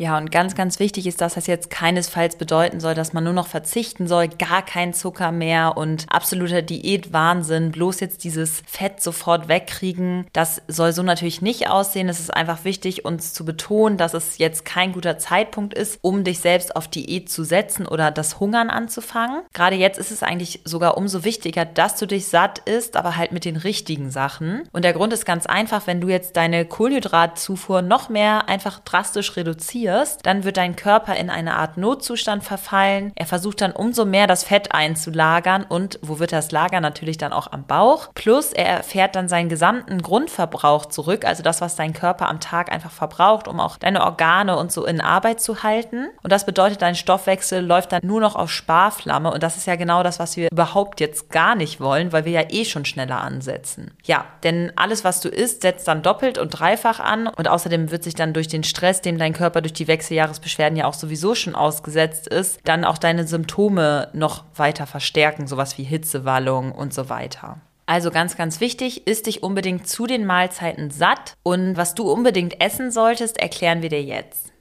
Ja, 0.00 0.16
und 0.16 0.32
ganz, 0.32 0.54
ganz 0.54 0.80
wichtig 0.80 1.06
ist, 1.06 1.20
dass 1.20 1.34
das 1.34 1.46
jetzt 1.46 1.68
keinesfalls 1.68 2.36
bedeuten 2.36 2.80
soll, 2.80 2.94
dass 2.94 3.12
man 3.12 3.22
nur 3.22 3.34
noch 3.34 3.46
verzichten 3.46 4.08
soll, 4.08 4.28
gar 4.28 4.64
kein 4.64 4.94
Zucker 4.94 5.30
mehr 5.30 5.76
und 5.76 6.06
absoluter 6.08 6.62
Diätwahnsinn, 6.62 7.70
bloß 7.70 8.00
jetzt 8.00 8.24
dieses 8.24 8.62
Fett 8.66 9.02
sofort 9.02 9.48
wegkriegen. 9.48 10.26
Das 10.32 10.62
soll 10.68 10.94
so 10.94 11.02
natürlich 11.02 11.42
nicht 11.42 11.68
aussehen. 11.68 12.08
Es 12.08 12.18
ist 12.18 12.32
einfach 12.32 12.64
wichtig, 12.64 13.04
uns 13.04 13.34
zu 13.34 13.44
betonen, 13.44 13.98
dass 13.98 14.14
es 14.14 14.38
jetzt 14.38 14.64
kein 14.64 14.92
guter 14.92 15.18
Zeitpunkt 15.18 15.74
ist, 15.74 15.98
um 16.00 16.24
dich 16.24 16.40
selbst 16.40 16.76
auf 16.76 16.88
Diät 16.88 17.28
zu 17.28 17.44
setzen 17.44 17.86
oder 17.86 18.10
das 18.10 18.40
Hungern 18.40 18.70
anzufangen. 18.70 19.42
Gerade 19.52 19.76
jetzt 19.76 19.98
ist 19.98 20.12
es 20.12 20.22
eigentlich 20.22 20.62
sogar 20.64 20.96
umso 20.96 21.24
wichtiger, 21.24 21.66
dass 21.66 21.96
du 21.96 22.06
dich 22.06 22.26
satt 22.26 22.60
isst, 22.60 22.96
aber 22.96 23.18
halt 23.18 23.32
mit 23.32 23.44
den 23.44 23.58
richtigen 23.58 24.10
Sachen. 24.10 24.66
Und 24.72 24.86
der 24.86 24.94
Grund 24.94 25.12
ist 25.12 25.26
ganz 25.26 25.44
einfach, 25.44 25.86
wenn 25.86 26.00
du 26.00 26.08
jetzt 26.08 26.38
deine 26.38 26.64
Kohlenhydratzufuhr 26.64 27.82
noch 27.82 28.08
mehr 28.08 28.48
einfach 28.48 28.80
drastisch 28.80 29.36
reduzierst, 29.36 29.89
verlierst, 29.90 30.20
dann 30.24 30.44
wird 30.44 30.56
dein 30.56 30.76
Körper 30.76 31.16
in 31.16 31.30
eine 31.30 31.56
Art 31.56 31.76
Notzustand 31.76 32.44
verfallen. 32.44 33.12
Er 33.16 33.26
versucht 33.26 33.60
dann 33.60 33.72
umso 33.72 34.04
mehr 34.04 34.26
das 34.26 34.44
Fett 34.44 34.72
einzulagern 34.72 35.64
und 35.68 35.98
wo 36.02 36.18
wird 36.18 36.32
das 36.32 36.52
lagern? 36.52 36.82
Natürlich 36.82 37.18
dann 37.18 37.32
auch 37.32 37.52
am 37.52 37.64
Bauch. 37.64 38.08
Plus 38.14 38.52
er 38.52 38.66
erfährt 38.66 39.16
dann 39.16 39.28
seinen 39.28 39.48
gesamten 39.48 40.02
Grundverbrauch 40.02 40.86
zurück, 40.86 41.24
also 41.24 41.42
das, 41.42 41.60
was 41.60 41.76
dein 41.76 41.92
Körper 41.92 42.28
am 42.28 42.40
Tag 42.40 42.72
einfach 42.72 42.90
verbraucht, 42.90 43.48
um 43.48 43.60
auch 43.60 43.76
deine 43.76 44.02
Organe 44.02 44.56
und 44.56 44.72
so 44.72 44.84
in 44.84 45.00
Arbeit 45.00 45.40
zu 45.40 45.62
halten. 45.62 46.06
Und 46.22 46.32
das 46.32 46.46
bedeutet, 46.46 46.82
dein 46.82 46.94
Stoffwechsel 46.94 47.64
läuft 47.64 47.92
dann 47.92 48.00
nur 48.04 48.20
noch 48.20 48.36
auf 48.36 48.50
Sparflamme 48.50 49.30
und 49.32 49.42
das 49.42 49.56
ist 49.56 49.66
ja 49.66 49.76
genau 49.76 50.02
das, 50.02 50.18
was 50.18 50.36
wir 50.36 50.50
überhaupt 50.50 51.00
jetzt 51.00 51.30
gar 51.30 51.54
nicht 51.54 51.80
wollen, 51.80 52.12
weil 52.12 52.24
wir 52.24 52.32
ja 52.32 52.44
eh 52.48 52.64
schon 52.64 52.84
schneller 52.84 53.20
ansetzen. 53.20 53.92
Ja, 54.04 54.24
denn 54.42 54.72
alles, 54.76 55.04
was 55.04 55.20
du 55.20 55.28
isst, 55.28 55.62
setzt 55.62 55.88
dann 55.88 56.02
doppelt 56.02 56.38
und 56.38 56.50
dreifach 56.50 57.00
an 57.00 57.26
und 57.26 57.48
außerdem 57.48 57.90
wird 57.90 58.04
sich 58.04 58.14
dann 58.14 58.32
durch 58.32 58.48
den 58.48 58.64
Stress, 58.64 59.00
dem 59.00 59.18
dein 59.18 59.32
Körper 59.32 59.60
durch 59.60 59.72
die 59.72 59.79
die 59.80 59.88
Wechseljahresbeschwerden 59.88 60.76
ja 60.76 60.84
auch 60.86 60.94
sowieso 60.94 61.34
schon 61.34 61.54
ausgesetzt 61.54 62.28
ist, 62.28 62.60
dann 62.64 62.84
auch 62.84 62.98
deine 62.98 63.26
Symptome 63.26 64.08
noch 64.12 64.44
weiter 64.54 64.86
verstärken, 64.86 65.46
sowas 65.46 65.78
wie 65.78 65.84
Hitzewallung 65.84 66.72
und 66.72 66.94
so 66.94 67.08
weiter. 67.08 67.60
Also 67.86 68.12
ganz, 68.12 68.36
ganz 68.36 68.60
wichtig, 68.60 69.08
isst 69.08 69.26
dich 69.26 69.42
unbedingt 69.42 69.88
zu 69.88 70.06
den 70.06 70.24
Mahlzeiten 70.24 70.92
satt 70.92 71.34
und 71.42 71.76
was 71.76 71.94
du 71.94 72.08
unbedingt 72.08 72.60
essen 72.60 72.92
solltest, 72.92 73.38
erklären 73.38 73.82
wir 73.82 73.88
dir 73.88 74.02
jetzt. 74.02 74.52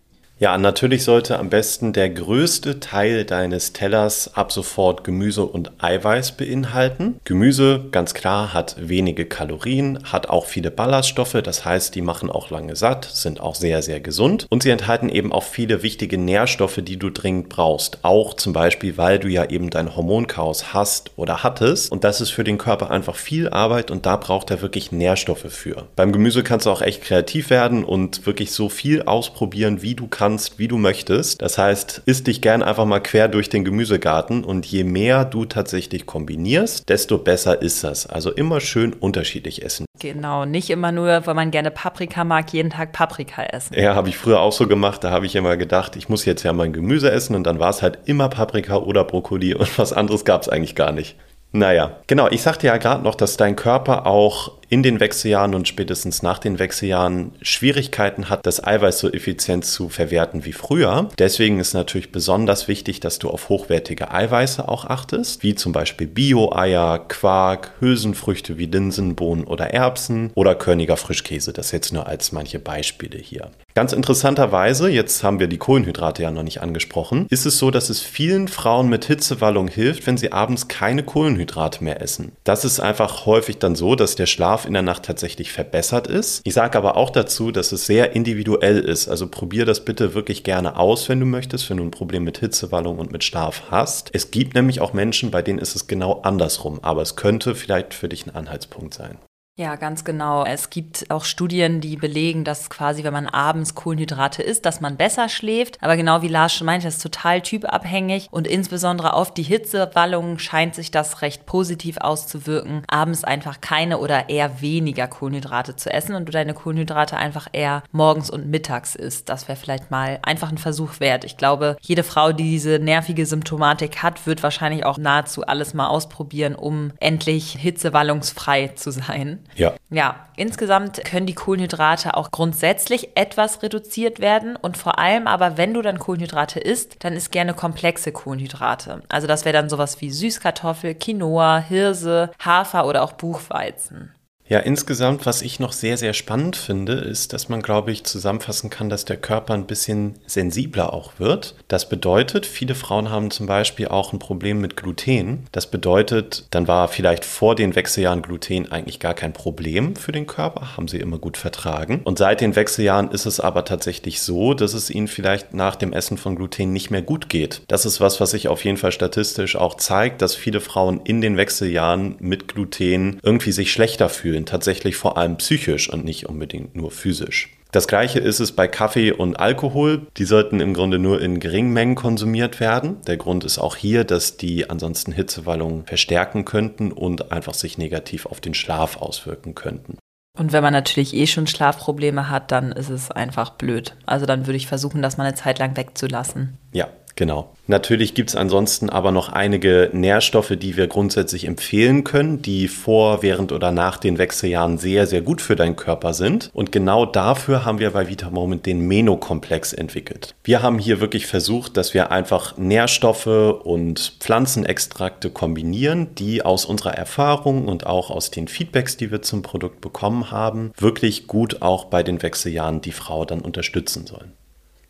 Ja, 0.42 0.58
natürlich 0.58 1.04
sollte 1.04 1.38
am 1.38 1.50
besten 1.50 1.92
der 1.92 2.10
größte 2.10 2.80
Teil 2.80 3.26
deines 3.26 3.74
Tellers 3.74 4.36
ab 4.36 4.54
sofort 4.54 5.04
Gemüse 5.04 5.44
und 5.44 5.72
Eiweiß 5.84 6.38
beinhalten. 6.38 7.20
Gemüse, 7.26 7.84
ganz 7.92 8.14
klar, 8.14 8.54
hat 8.54 8.78
wenige 8.80 9.26
Kalorien, 9.26 10.00
hat 10.06 10.30
auch 10.30 10.46
viele 10.46 10.72
Ballaststoffe, 10.72 11.42
das 11.44 11.66
heißt, 11.66 11.94
die 11.94 12.02
machen 12.02 12.30
auch 12.30 12.52
lange 12.52 12.78
satt, 12.78 13.04
sind 13.04 13.42
auch 13.42 13.54
sehr, 13.54 13.82
sehr 13.82 14.00
gesund 14.00 14.48
und 14.50 14.64
sie 14.64 14.70
enthalten 14.70 15.10
eben 15.10 15.34
auch 15.34 15.44
viele 15.44 15.84
wichtige 15.84 16.18
Nährstoffe, 16.18 16.80
die 16.84 16.96
du 16.96 17.10
dringend 17.10 17.50
brauchst. 17.50 18.00
Auch 18.04 18.34
zum 18.34 18.54
Beispiel, 18.54 18.96
weil 18.96 19.20
du 19.20 19.28
ja 19.28 19.44
eben 19.44 19.70
dein 19.70 19.94
Hormonchaos 19.94 20.74
hast 20.74 21.12
oder 21.18 21.44
hattest 21.44 21.92
und 21.92 22.06
das 22.06 22.22
ist 22.22 22.30
für 22.30 22.46
den 22.46 22.58
Körper 22.58 22.92
einfach 22.92 23.18
viel 23.18 23.50
Arbeit 23.50 23.92
und 23.92 24.06
da 24.06 24.16
braucht 24.16 24.52
er 24.52 24.62
wirklich 24.62 24.94
Nährstoffe 24.94 25.48
für. 25.50 25.88
Beim 25.98 26.14
Gemüse 26.14 26.44
kannst 26.44 26.66
du 26.66 26.70
auch 26.70 26.82
echt 26.82 27.02
kreativ 27.02 27.50
werden 27.50 27.84
und 27.84 28.26
wirklich 28.26 28.54
so 28.54 28.70
viel 28.70 29.02
ausprobieren, 29.02 29.82
wie 29.82 29.96
du 29.96 30.08
kannst 30.08 30.29
kannst, 30.30 30.60
wie 30.60 30.68
du 30.68 30.78
möchtest. 30.78 31.42
Das 31.42 31.58
heißt, 31.58 32.04
isst 32.06 32.28
dich 32.28 32.40
gern 32.40 32.62
einfach 32.62 32.86
mal 32.86 33.00
quer 33.00 33.28
durch 33.28 33.50
den 33.50 33.66
Gemüsegarten 33.66 34.44
und 34.44 34.68
je 34.68 34.84
mehr 34.84 35.26
du 35.26 35.46
tatsächlich 35.46 36.06
kombinierst, 36.06 36.88
desto 36.88 37.18
besser 37.18 37.64
ist 37.64 37.84
das. 37.84 38.06
Also 38.06 38.32
immer 38.32 38.60
schön 38.60 38.94
unterschiedlich 38.94 39.66
essen. 39.66 39.86
Genau, 40.00 40.46
nicht 40.46 40.70
immer 40.70 40.92
nur, 40.92 41.26
weil 41.26 41.34
man 41.34 41.50
gerne 41.50 41.72
Paprika 41.72 42.24
mag, 42.24 42.54
jeden 42.54 42.70
Tag 42.70 42.92
Paprika 42.92 43.42
essen. 43.42 43.74
Ja, 43.74 43.96
habe 43.96 44.10
ich 44.10 44.18
früher 44.18 44.40
auch 44.40 44.54
so 44.54 44.68
gemacht. 44.68 45.04
Da 45.04 45.10
habe 45.10 45.26
ich 45.26 45.36
immer 45.36 45.58
gedacht, 45.58 45.96
ich 45.96 46.10
muss 46.10 46.26
jetzt 46.26 46.44
ja 46.44 46.54
mein 46.54 46.74
Gemüse 46.74 47.12
essen 47.12 47.36
und 47.36 47.44
dann 47.46 47.60
war 47.60 47.72
es 47.72 47.82
halt 47.82 47.98
immer 48.06 48.30
Paprika 48.30 48.78
oder 48.78 49.04
Brokkoli 49.04 49.56
und 49.56 49.80
was 49.80 49.94
anderes 49.94 50.26
gab 50.26 50.44
es 50.44 50.50
eigentlich 50.50 50.76
gar 50.76 50.92
nicht. 50.92 51.16
Naja, 51.52 51.98
genau, 52.06 52.28
ich 52.30 52.44
sagte 52.44 52.68
ja 52.68 52.78
gerade 52.78 53.04
noch, 53.04 53.16
dass 53.16 53.36
dein 53.36 53.56
Körper 53.56 54.06
auch 54.06 54.59
in 54.70 54.84
den 54.84 55.00
Wechseljahren 55.00 55.56
und 55.56 55.68
spätestens 55.68 56.22
nach 56.22 56.40
den 56.40 56.60
Wechseljahren 56.60 57.32
Schwierigkeiten 57.42 58.30
hat, 58.30 58.46
das 58.46 58.64
Eiweiß 58.64 59.00
so 59.00 59.12
effizient 59.12 59.66
zu 59.66 59.90
verwerten 59.90 60.46
wie 60.46 60.54
früher. 60.54 61.10
Deswegen 61.18 61.60
ist 61.60 61.74
natürlich 61.74 62.12
besonders 62.12 62.68
wichtig, 62.68 63.00
dass 63.00 63.20
du 63.20 63.30
auf 63.30 63.50
hochwertige 63.50 64.12
Eiweiße 64.12 64.68
auch 64.68 64.86
achtest, 64.86 65.44
wie 65.44 65.56
zum 65.56 65.72
Beispiel 65.72 66.08
Bio-Eier, 66.08 67.00
Quark, 67.08 67.72
Hülsenfrüchte 67.80 68.58
wie 68.58 68.68
Linsen, 68.68 69.16
Bohnen 69.16 69.44
oder 69.44 69.74
Erbsen 69.74 70.32
oder 70.36 70.56
Körniger 70.56 70.98
Frischkäse. 70.98 71.52
Das 71.52 71.72
jetzt 71.72 71.92
nur 71.92 72.08
als 72.08 72.32
manche 72.32 72.60
Beispiele 72.60 73.18
hier. 73.18 73.52
Ganz 73.76 73.94
interessanterweise, 73.94 74.90
jetzt 74.90 75.24
haben 75.24 75.40
wir 75.40 75.48
die 75.48 75.58
Kohlenhydrate 75.58 76.24
ja 76.24 76.32
noch 76.32 76.44
nicht 76.44 76.62
angesprochen, 76.62 77.28
ist 77.30 77.46
es 77.46 77.58
so, 77.60 77.72
dass 77.72 77.90
es 77.90 78.02
vielen 78.02 78.48
Frauen 78.48 78.90
mit 78.90 79.06
Hitzewallung 79.06 79.68
hilft, 79.68 80.06
wenn 80.06 80.18
sie 80.18 80.32
abends 80.34 80.68
keine 80.68 81.04
Kohlenhydrate 81.04 81.84
mehr 81.84 82.02
essen. 82.02 82.34
Das 82.44 82.66
ist 82.66 82.80
einfach 82.80 83.26
häufig 83.26 83.58
dann 83.60 83.76
so, 83.76 83.96
dass 83.96 84.16
der 84.16 84.26
Schlaf 84.26 84.59
Schlaf 84.60 84.66
in 84.66 84.74
der 84.74 84.82
Nacht 84.82 85.04
tatsächlich 85.04 85.52
verbessert 85.52 86.08
ist. 86.08 86.42
Ich 86.44 86.54
sage 86.54 86.78
aber 86.78 86.98
auch 86.98 87.10
dazu, 87.10 87.52
dass 87.52 87.72
es 87.72 87.86
sehr 87.86 88.16
individuell 88.16 88.80
ist. 88.80 89.08
Also 89.08 89.28
probier 89.28 89.66
das 89.66 89.86
bitte 89.86 90.14
wirklich 90.14 90.44
gerne 90.44 90.78
aus, 90.78 91.08
wenn 91.08 91.20
du 91.20 91.26
möchtest, 91.26 91.70
wenn 91.70 91.78
du 91.78 91.84
ein 91.84 91.92
Problem 91.92 92.24
mit 92.24 92.40
Hitzewallung 92.40 93.00
und 93.00 93.12
mit 93.12 93.24
Schlaf 93.24 93.64
hast. 93.72 94.10
Es 94.14 94.32
gibt 94.32 94.56
nämlich 94.56 94.82
auch 94.82 94.94
Menschen, 94.94 95.32
bei 95.32 95.42
denen 95.42 95.60
ist 95.60 95.76
es 95.76 95.88
genau 95.88 96.22
andersrum, 96.22 96.80
aber 96.82 97.02
es 97.02 97.16
könnte 97.16 97.56
vielleicht 97.56 97.94
für 97.94 98.10
dich 98.10 98.26
ein 98.26 98.36
Anhaltspunkt 98.36 98.94
sein. 98.94 99.18
Ja, 99.60 99.76
ganz 99.76 100.06
genau. 100.06 100.46
Es 100.46 100.70
gibt 100.70 101.12
auch 101.12 101.26
Studien, 101.26 101.82
die 101.82 101.98
belegen, 101.98 102.46
dass 102.46 102.70
quasi, 102.70 103.04
wenn 103.04 103.12
man 103.12 103.28
abends 103.28 103.76
Kohlenhydrate 103.76 104.42
isst, 104.42 104.66
dass 104.66 104.80
man 104.80 104.96
besser 104.96 105.28
schläft. 105.28 105.84
Aber 105.84 105.98
genau 105.98 106.22
wie 106.22 106.30
Lars 106.30 106.54
schon 106.54 106.66
meinte, 106.66 106.88
das 106.88 106.96
ist 106.96 107.04
total 107.04 107.42
typabhängig 107.42 108.30
und 108.32 108.48
insbesondere 108.48 109.12
auf 109.12 109.34
die 109.34 109.44
Hitzewallungen 109.44 110.40
scheint 110.40 110.76
sich 110.76 110.92
das 110.92 111.22
recht 111.22 111.46
positiv 111.46 111.98
auszuwirken, 111.98 112.84
abends 112.88 113.26
einfach 113.26 113.60
keine 113.60 113.98
oder 113.98 114.30
eher 114.30 114.62
weniger 114.62 115.10
Kohlenhydrate 115.10 115.76
zu 115.76 115.92
essen 115.92 116.16
und 116.16 116.26
du 116.26 116.32
deine 116.32 116.54
Kohlenhydrate 116.54 117.18
einfach 117.18 117.50
eher 117.52 117.84
morgens 117.92 118.30
und 118.30 118.48
mittags 118.48 118.96
isst. 118.96 119.28
Das 119.28 119.50
wäre 119.50 119.58
vielleicht 119.58 119.92
mal 119.92 120.20
einfach 120.22 120.54
ein 120.54 120.58
Versuch 120.58 121.02
wert. 121.02 121.26
Ich 121.26 121.36
glaube, 121.36 121.76
jede 121.82 122.04
Frau, 122.04 122.32
die 122.32 122.50
diese 122.50 122.80
nervige 122.80 123.26
Symptomatik 123.26 124.04
hat, 124.04 124.26
wird 124.26 124.42
wahrscheinlich 124.42 124.86
auch 124.86 124.98
nahezu 124.98 125.46
alles 125.46 125.74
mal 125.74 125.88
ausprobieren, 125.88 126.56
um 126.56 126.94
endlich 127.02 127.58
hitzewallungsfrei 127.60 128.70
zu 128.70 128.92
sein. 128.92 129.40
Ja. 129.56 129.74
Ja, 129.90 130.28
insgesamt 130.36 131.04
können 131.06 131.26
die 131.26 131.34
Kohlenhydrate 131.34 132.16
auch 132.16 132.32
grundsätzlich 132.32 133.16
etwas 133.16 133.64
reduziert 133.64 134.20
werden 134.20 134.56
und 134.56 134.78
vor 134.78 135.00
allem 135.00 135.28
aber, 135.28 135.58
wenn 135.58 135.74
du 135.74 135.82
dann 135.82 136.00
Kohlenhydrate 136.00 136.60
isst, 136.60 137.04
dann 137.04 137.14
isst 137.14 137.32
gerne 137.32 137.54
komplexe 137.54 138.12
Kohlenhydrate. 138.12 139.02
Also 139.10 139.28
das 139.28 139.46
wäre 139.46 139.54
dann 139.54 139.70
sowas 139.70 140.02
wie 140.02 140.12
Süßkartoffel, 140.12 140.96
Quinoa, 140.96 141.60
Hirse, 141.60 142.32
Hafer 142.40 142.86
oder 142.86 143.04
auch 143.04 143.14
Buchweizen. 143.14 144.14
Ja, 144.50 144.58
insgesamt, 144.58 145.28
was 145.28 145.44
ich 145.44 145.60
noch 145.60 145.74
sehr, 145.74 145.96
sehr 145.96 146.14
spannend 146.14 146.56
finde, 146.56 146.94
ist, 146.94 147.34
dass 147.34 147.50
man, 147.50 147.62
glaube 147.62 147.92
ich, 147.92 148.04
zusammenfassen 148.04 148.72
kann, 148.72 148.90
dass 148.90 149.06
der 149.06 149.18
Körper 149.18 149.54
ein 149.54 149.68
bisschen 149.68 150.16
sensibler 150.26 150.92
auch 150.92 151.20
wird. 151.20 151.54
Das 151.68 151.88
bedeutet, 151.88 152.48
viele 152.48 152.74
Frauen 152.74 153.12
haben 153.12 153.30
zum 153.30 153.46
Beispiel 153.46 153.90
auch 153.90 154.12
ein 154.12 154.18
Problem 154.18 154.60
mit 154.60 154.76
Gluten. 154.76 155.46
Das 155.52 155.70
bedeutet, 155.70 156.48
dann 156.50 156.68
war 156.68 156.88
vielleicht 156.88 157.26
vor 157.26 157.54
den 157.54 157.76
Wechseljahren 157.76 158.24
Gluten 158.24 158.72
eigentlich 158.72 159.00
gar 159.00 159.14
kein 159.14 159.34
Problem 159.34 159.96
für 159.96 160.12
den 160.12 160.26
Körper, 160.26 160.76
haben 160.76 160.88
sie 160.88 160.98
immer 160.98 161.20
gut 161.20 161.38
vertragen. 161.38 162.02
Und 162.04 162.18
seit 162.18 162.42
den 162.42 162.56
Wechseljahren 162.56 163.12
ist 163.12 163.28
es 163.28 163.40
aber 163.40 163.66
tatsächlich 163.66 164.20
so, 164.20 164.56
dass 164.56 164.74
es 164.74 164.90
ihnen 164.90 165.08
vielleicht 165.08 165.54
nach 165.54 165.76
dem 165.76 165.94
Essen 165.94 166.18
von 166.18 166.36
Gluten 166.36 166.74
nicht 166.74 166.90
mehr 166.90 167.04
gut 167.04 167.30
geht. 167.30 167.62
Das 167.68 167.86
ist 167.86 168.02
was, 168.02 168.20
was 168.20 168.32
sich 168.32 168.48
auf 168.48 168.66
jeden 168.66 168.78
Fall 168.78 168.92
statistisch 168.92 169.56
auch 169.56 169.76
zeigt, 169.76 170.24
dass 170.24 170.34
viele 170.34 170.60
Frauen 170.60 171.02
in 171.04 171.22
den 171.22 171.38
Wechseljahren 171.38 172.16
mit 172.18 172.48
Gluten 172.48 173.20
irgendwie 173.22 173.52
sich 173.52 173.72
schlechter 173.72 174.10
fühlen 174.10 174.39
sind 174.40 174.48
tatsächlich 174.48 174.96
vor 174.96 175.18
allem 175.18 175.38
psychisch 175.38 175.90
und 175.90 176.06
nicht 176.06 176.28
unbedingt 176.28 176.74
nur 176.74 176.92
physisch. 176.92 177.50
Das 177.72 177.88
gleiche 177.88 178.20
ist 178.20 178.40
es 178.40 178.54
bei 178.54 178.68
Kaffee 178.68 179.12
und 179.12 179.38
Alkohol. 179.38 180.08
Die 180.18 180.24
sollten 180.24 180.62
im 180.62 180.74
Grunde 180.74 180.98
nur 180.98 181.22
in 181.22 181.42
geringen 181.42 181.74
Mengen 181.74 181.96
konsumiert 181.96 182.62
werden. 182.62 183.02
Der 183.06 183.18
Grund 183.18 183.44
ist 183.44 183.60
auch 183.60 183.76
hier, 183.76 184.06
dass 184.06 184.38
die 184.38 184.70
ansonsten 184.70 185.12
Hitzewallungen 185.12 185.86
verstärken 185.86 186.46
könnten 186.46 186.92
und 186.92 187.32
einfach 187.34 187.54
sich 187.54 187.78
negativ 187.78 188.26
auf 188.26 188.40
den 188.40 188.54
Schlaf 188.54 188.98
auswirken 188.98 189.56
könnten. 189.56 189.98
Und 190.38 190.54
wenn 190.54 190.64
man 190.64 190.74
natürlich 190.74 191.14
eh 191.14 191.28
schon 191.28 191.46
Schlafprobleme 191.46 192.30
hat, 192.30 192.52
dann 192.54 192.72
ist 192.72 192.90
es 192.90 193.12
einfach 193.12 193.52
blöd. 193.52 193.96
Also 194.06 194.26
dann 194.26 194.48
würde 194.48 194.58
ich 194.58 194.68
versuchen, 194.68 195.02
das 195.02 195.18
mal 195.18 195.26
eine 195.26 195.36
Zeit 195.36 195.60
lang 195.60 195.76
wegzulassen. 195.76 196.58
Ja, 196.72 196.88
Genau. 197.20 197.52
Natürlich 197.68 198.14
gibt 198.14 198.30
es 198.30 198.38
ansonsten 198.38 198.90
aber 198.90 199.12
noch 199.12 199.28
einige 199.28 199.90
Nährstoffe, 199.92 200.54
die 200.58 200.78
wir 200.78 200.88
grundsätzlich 200.88 201.44
empfehlen 201.44 202.06
können, 202.06 202.42
die 202.42 202.70
vor, 202.70 203.22
während 203.22 203.52
oder 203.52 203.74
nach 203.74 203.98
den 203.98 204.18
Wechseljahren 204.18 204.78
sehr, 204.78 205.06
sehr 205.06 205.20
gut 205.20 205.42
für 205.42 205.58
deinen 205.58 205.76
Körper 205.76 206.14
sind. 206.14 206.50
Und 206.54 206.72
genau 206.72 207.06
dafür 207.06 207.66
haben 207.66 207.80
wir 207.80 207.92
bei 207.92 208.08
Vitamoment 208.08 208.66
den 208.66 208.88
Meno-Komplex 208.88 209.74
entwickelt. 209.74 210.34
Wir 210.46 210.62
haben 210.62 210.80
hier 210.80 211.02
wirklich 211.02 211.28
versucht, 211.28 211.76
dass 211.76 211.94
wir 211.94 212.10
einfach 212.10 212.58
Nährstoffe 212.58 213.28
und 213.28 214.16
Pflanzenextrakte 214.22 215.30
kombinieren, 215.30 216.16
die 216.16 216.46
aus 216.46 216.64
unserer 216.64 216.94
Erfahrung 216.94 217.68
und 217.68 217.86
auch 217.86 218.12
aus 218.12 218.32
den 218.32 218.48
Feedbacks, 218.48 218.96
die 218.96 219.12
wir 219.12 219.22
zum 219.22 219.42
Produkt 219.42 219.82
bekommen 219.82 220.32
haben, 220.32 220.72
wirklich 220.78 221.28
gut 221.28 221.62
auch 221.62 221.84
bei 221.84 222.02
den 222.02 222.24
Wechseljahren 222.24 222.80
die 222.80 222.94
Frau 222.94 223.26
dann 223.26 223.42
unterstützen 223.42 224.08
sollen. 224.08 224.39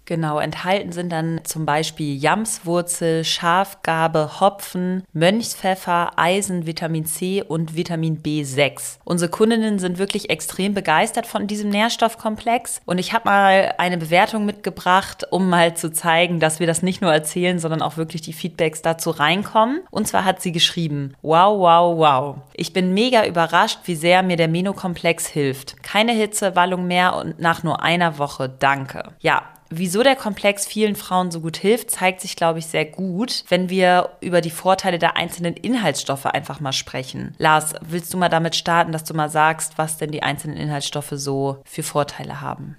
Genau, 0.10 0.40
enthalten 0.40 0.92
sind 0.92 1.12
dann 1.12 1.42
zum 1.44 1.68
Beispiel 1.68 2.18
Jamswurzel, 2.18 3.24
Schafgabe, 3.24 4.40
Hopfen, 4.40 5.04
Mönchspfeffer, 5.14 6.14
Eisen, 6.16 6.66
Vitamin 6.66 7.06
C 7.06 7.44
und 7.44 7.76
Vitamin 7.76 8.24
B6. 8.24 8.98
Unsere 9.04 9.30
Kundinnen 9.30 9.78
sind 9.78 10.00
wirklich 10.00 10.32
extrem 10.32 10.74
begeistert 10.74 11.28
von 11.28 11.46
diesem 11.46 11.70
Nährstoffkomplex 11.70 12.82
und 12.88 12.98
ich 12.98 13.14
habe 13.14 13.30
mal 13.30 13.76
eine 13.78 14.00
Bewertung 14.00 14.48
mitgebracht, 14.48 15.28
um 15.30 15.48
mal 15.48 15.76
zu 15.76 15.92
zeigen, 15.92 16.40
dass 16.40 16.60
wir 16.60 16.66
das 16.66 16.82
nicht 16.82 17.04
nur 17.04 17.14
erzählen, 17.14 17.60
sondern 17.60 17.84
auch 17.84 17.98
wirklich 17.98 18.24
die 18.24 18.34
Feedbacks 18.34 18.82
dazu 18.82 19.12
reinkommen. 19.12 19.82
Und 19.92 20.08
zwar 20.08 20.26
hat 20.26 20.42
sie 20.42 20.52
geschrieben, 20.52 21.14
wow, 21.22 21.60
wow, 21.60 21.96
wow. 21.96 22.36
Ich 22.56 22.74
bin 22.74 22.96
mega 22.96 23.28
überrascht, 23.28 23.82
wie 23.84 23.94
sehr 23.94 24.24
mir 24.24 24.38
der 24.38 24.48
Meno-Komplex 24.48 25.28
hilft. 25.28 25.84
Keine 25.84 26.14
Hitzewallung 26.14 26.88
mehr 26.88 27.16
und 27.16 27.40
nach 27.40 27.62
nur 27.62 27.84
einer 27.84 28.18
Woche. 28.18 28.50
Danke. 28.50 29.04
Ja, 29.20 29.44
Wieso 29.70 30.02
der 30.02 30.16
Komplex 30.16 30.66
vielen 30.66 30.96
Frauen 30.96 31.30
so 31.30 31.42
gut 31.42 31.58
hilft, 31.58 31.92
zeigt 31.92 32.22
sich, 32.22 32.36
glaube 32.36 32.60
ich, 32.60 32.66
sehr 32.66 32.86
gut, 32.86 33.44
wenn 33.50 33.70
wir 33.70 34.10
über 34.20 34.42
die 34.42 34.50
Vorteile 34.50 34.98
der 34.98 35.16
einzelnen 35.16 35.54
Inhaltsstoffe 35.54 36.26
einfach 36.26 36.60
mal 36.60 36.74
sprechen. 36.74 37.36
Lars, 37.38 37.74
willst 37.82 38.14
du 38.14 38.18
mal 38.18 38.30
damit 38.30 38.56
starten, 38.56 38.92
dass 38.92 39.04
du 39.04 39.14
mal 39.14 39.30
sagst, 39.30 39.78
was 39.78 39.98
denn 39.98 40.12
die 40.12 40.24
einzelnen 40.24 40.58
Inhaltsstoffe 40.58 41.14
so 41.14 41.62
für 41.66 41.84
Vorteile 41.84 42.42
haben? 42.42 42.78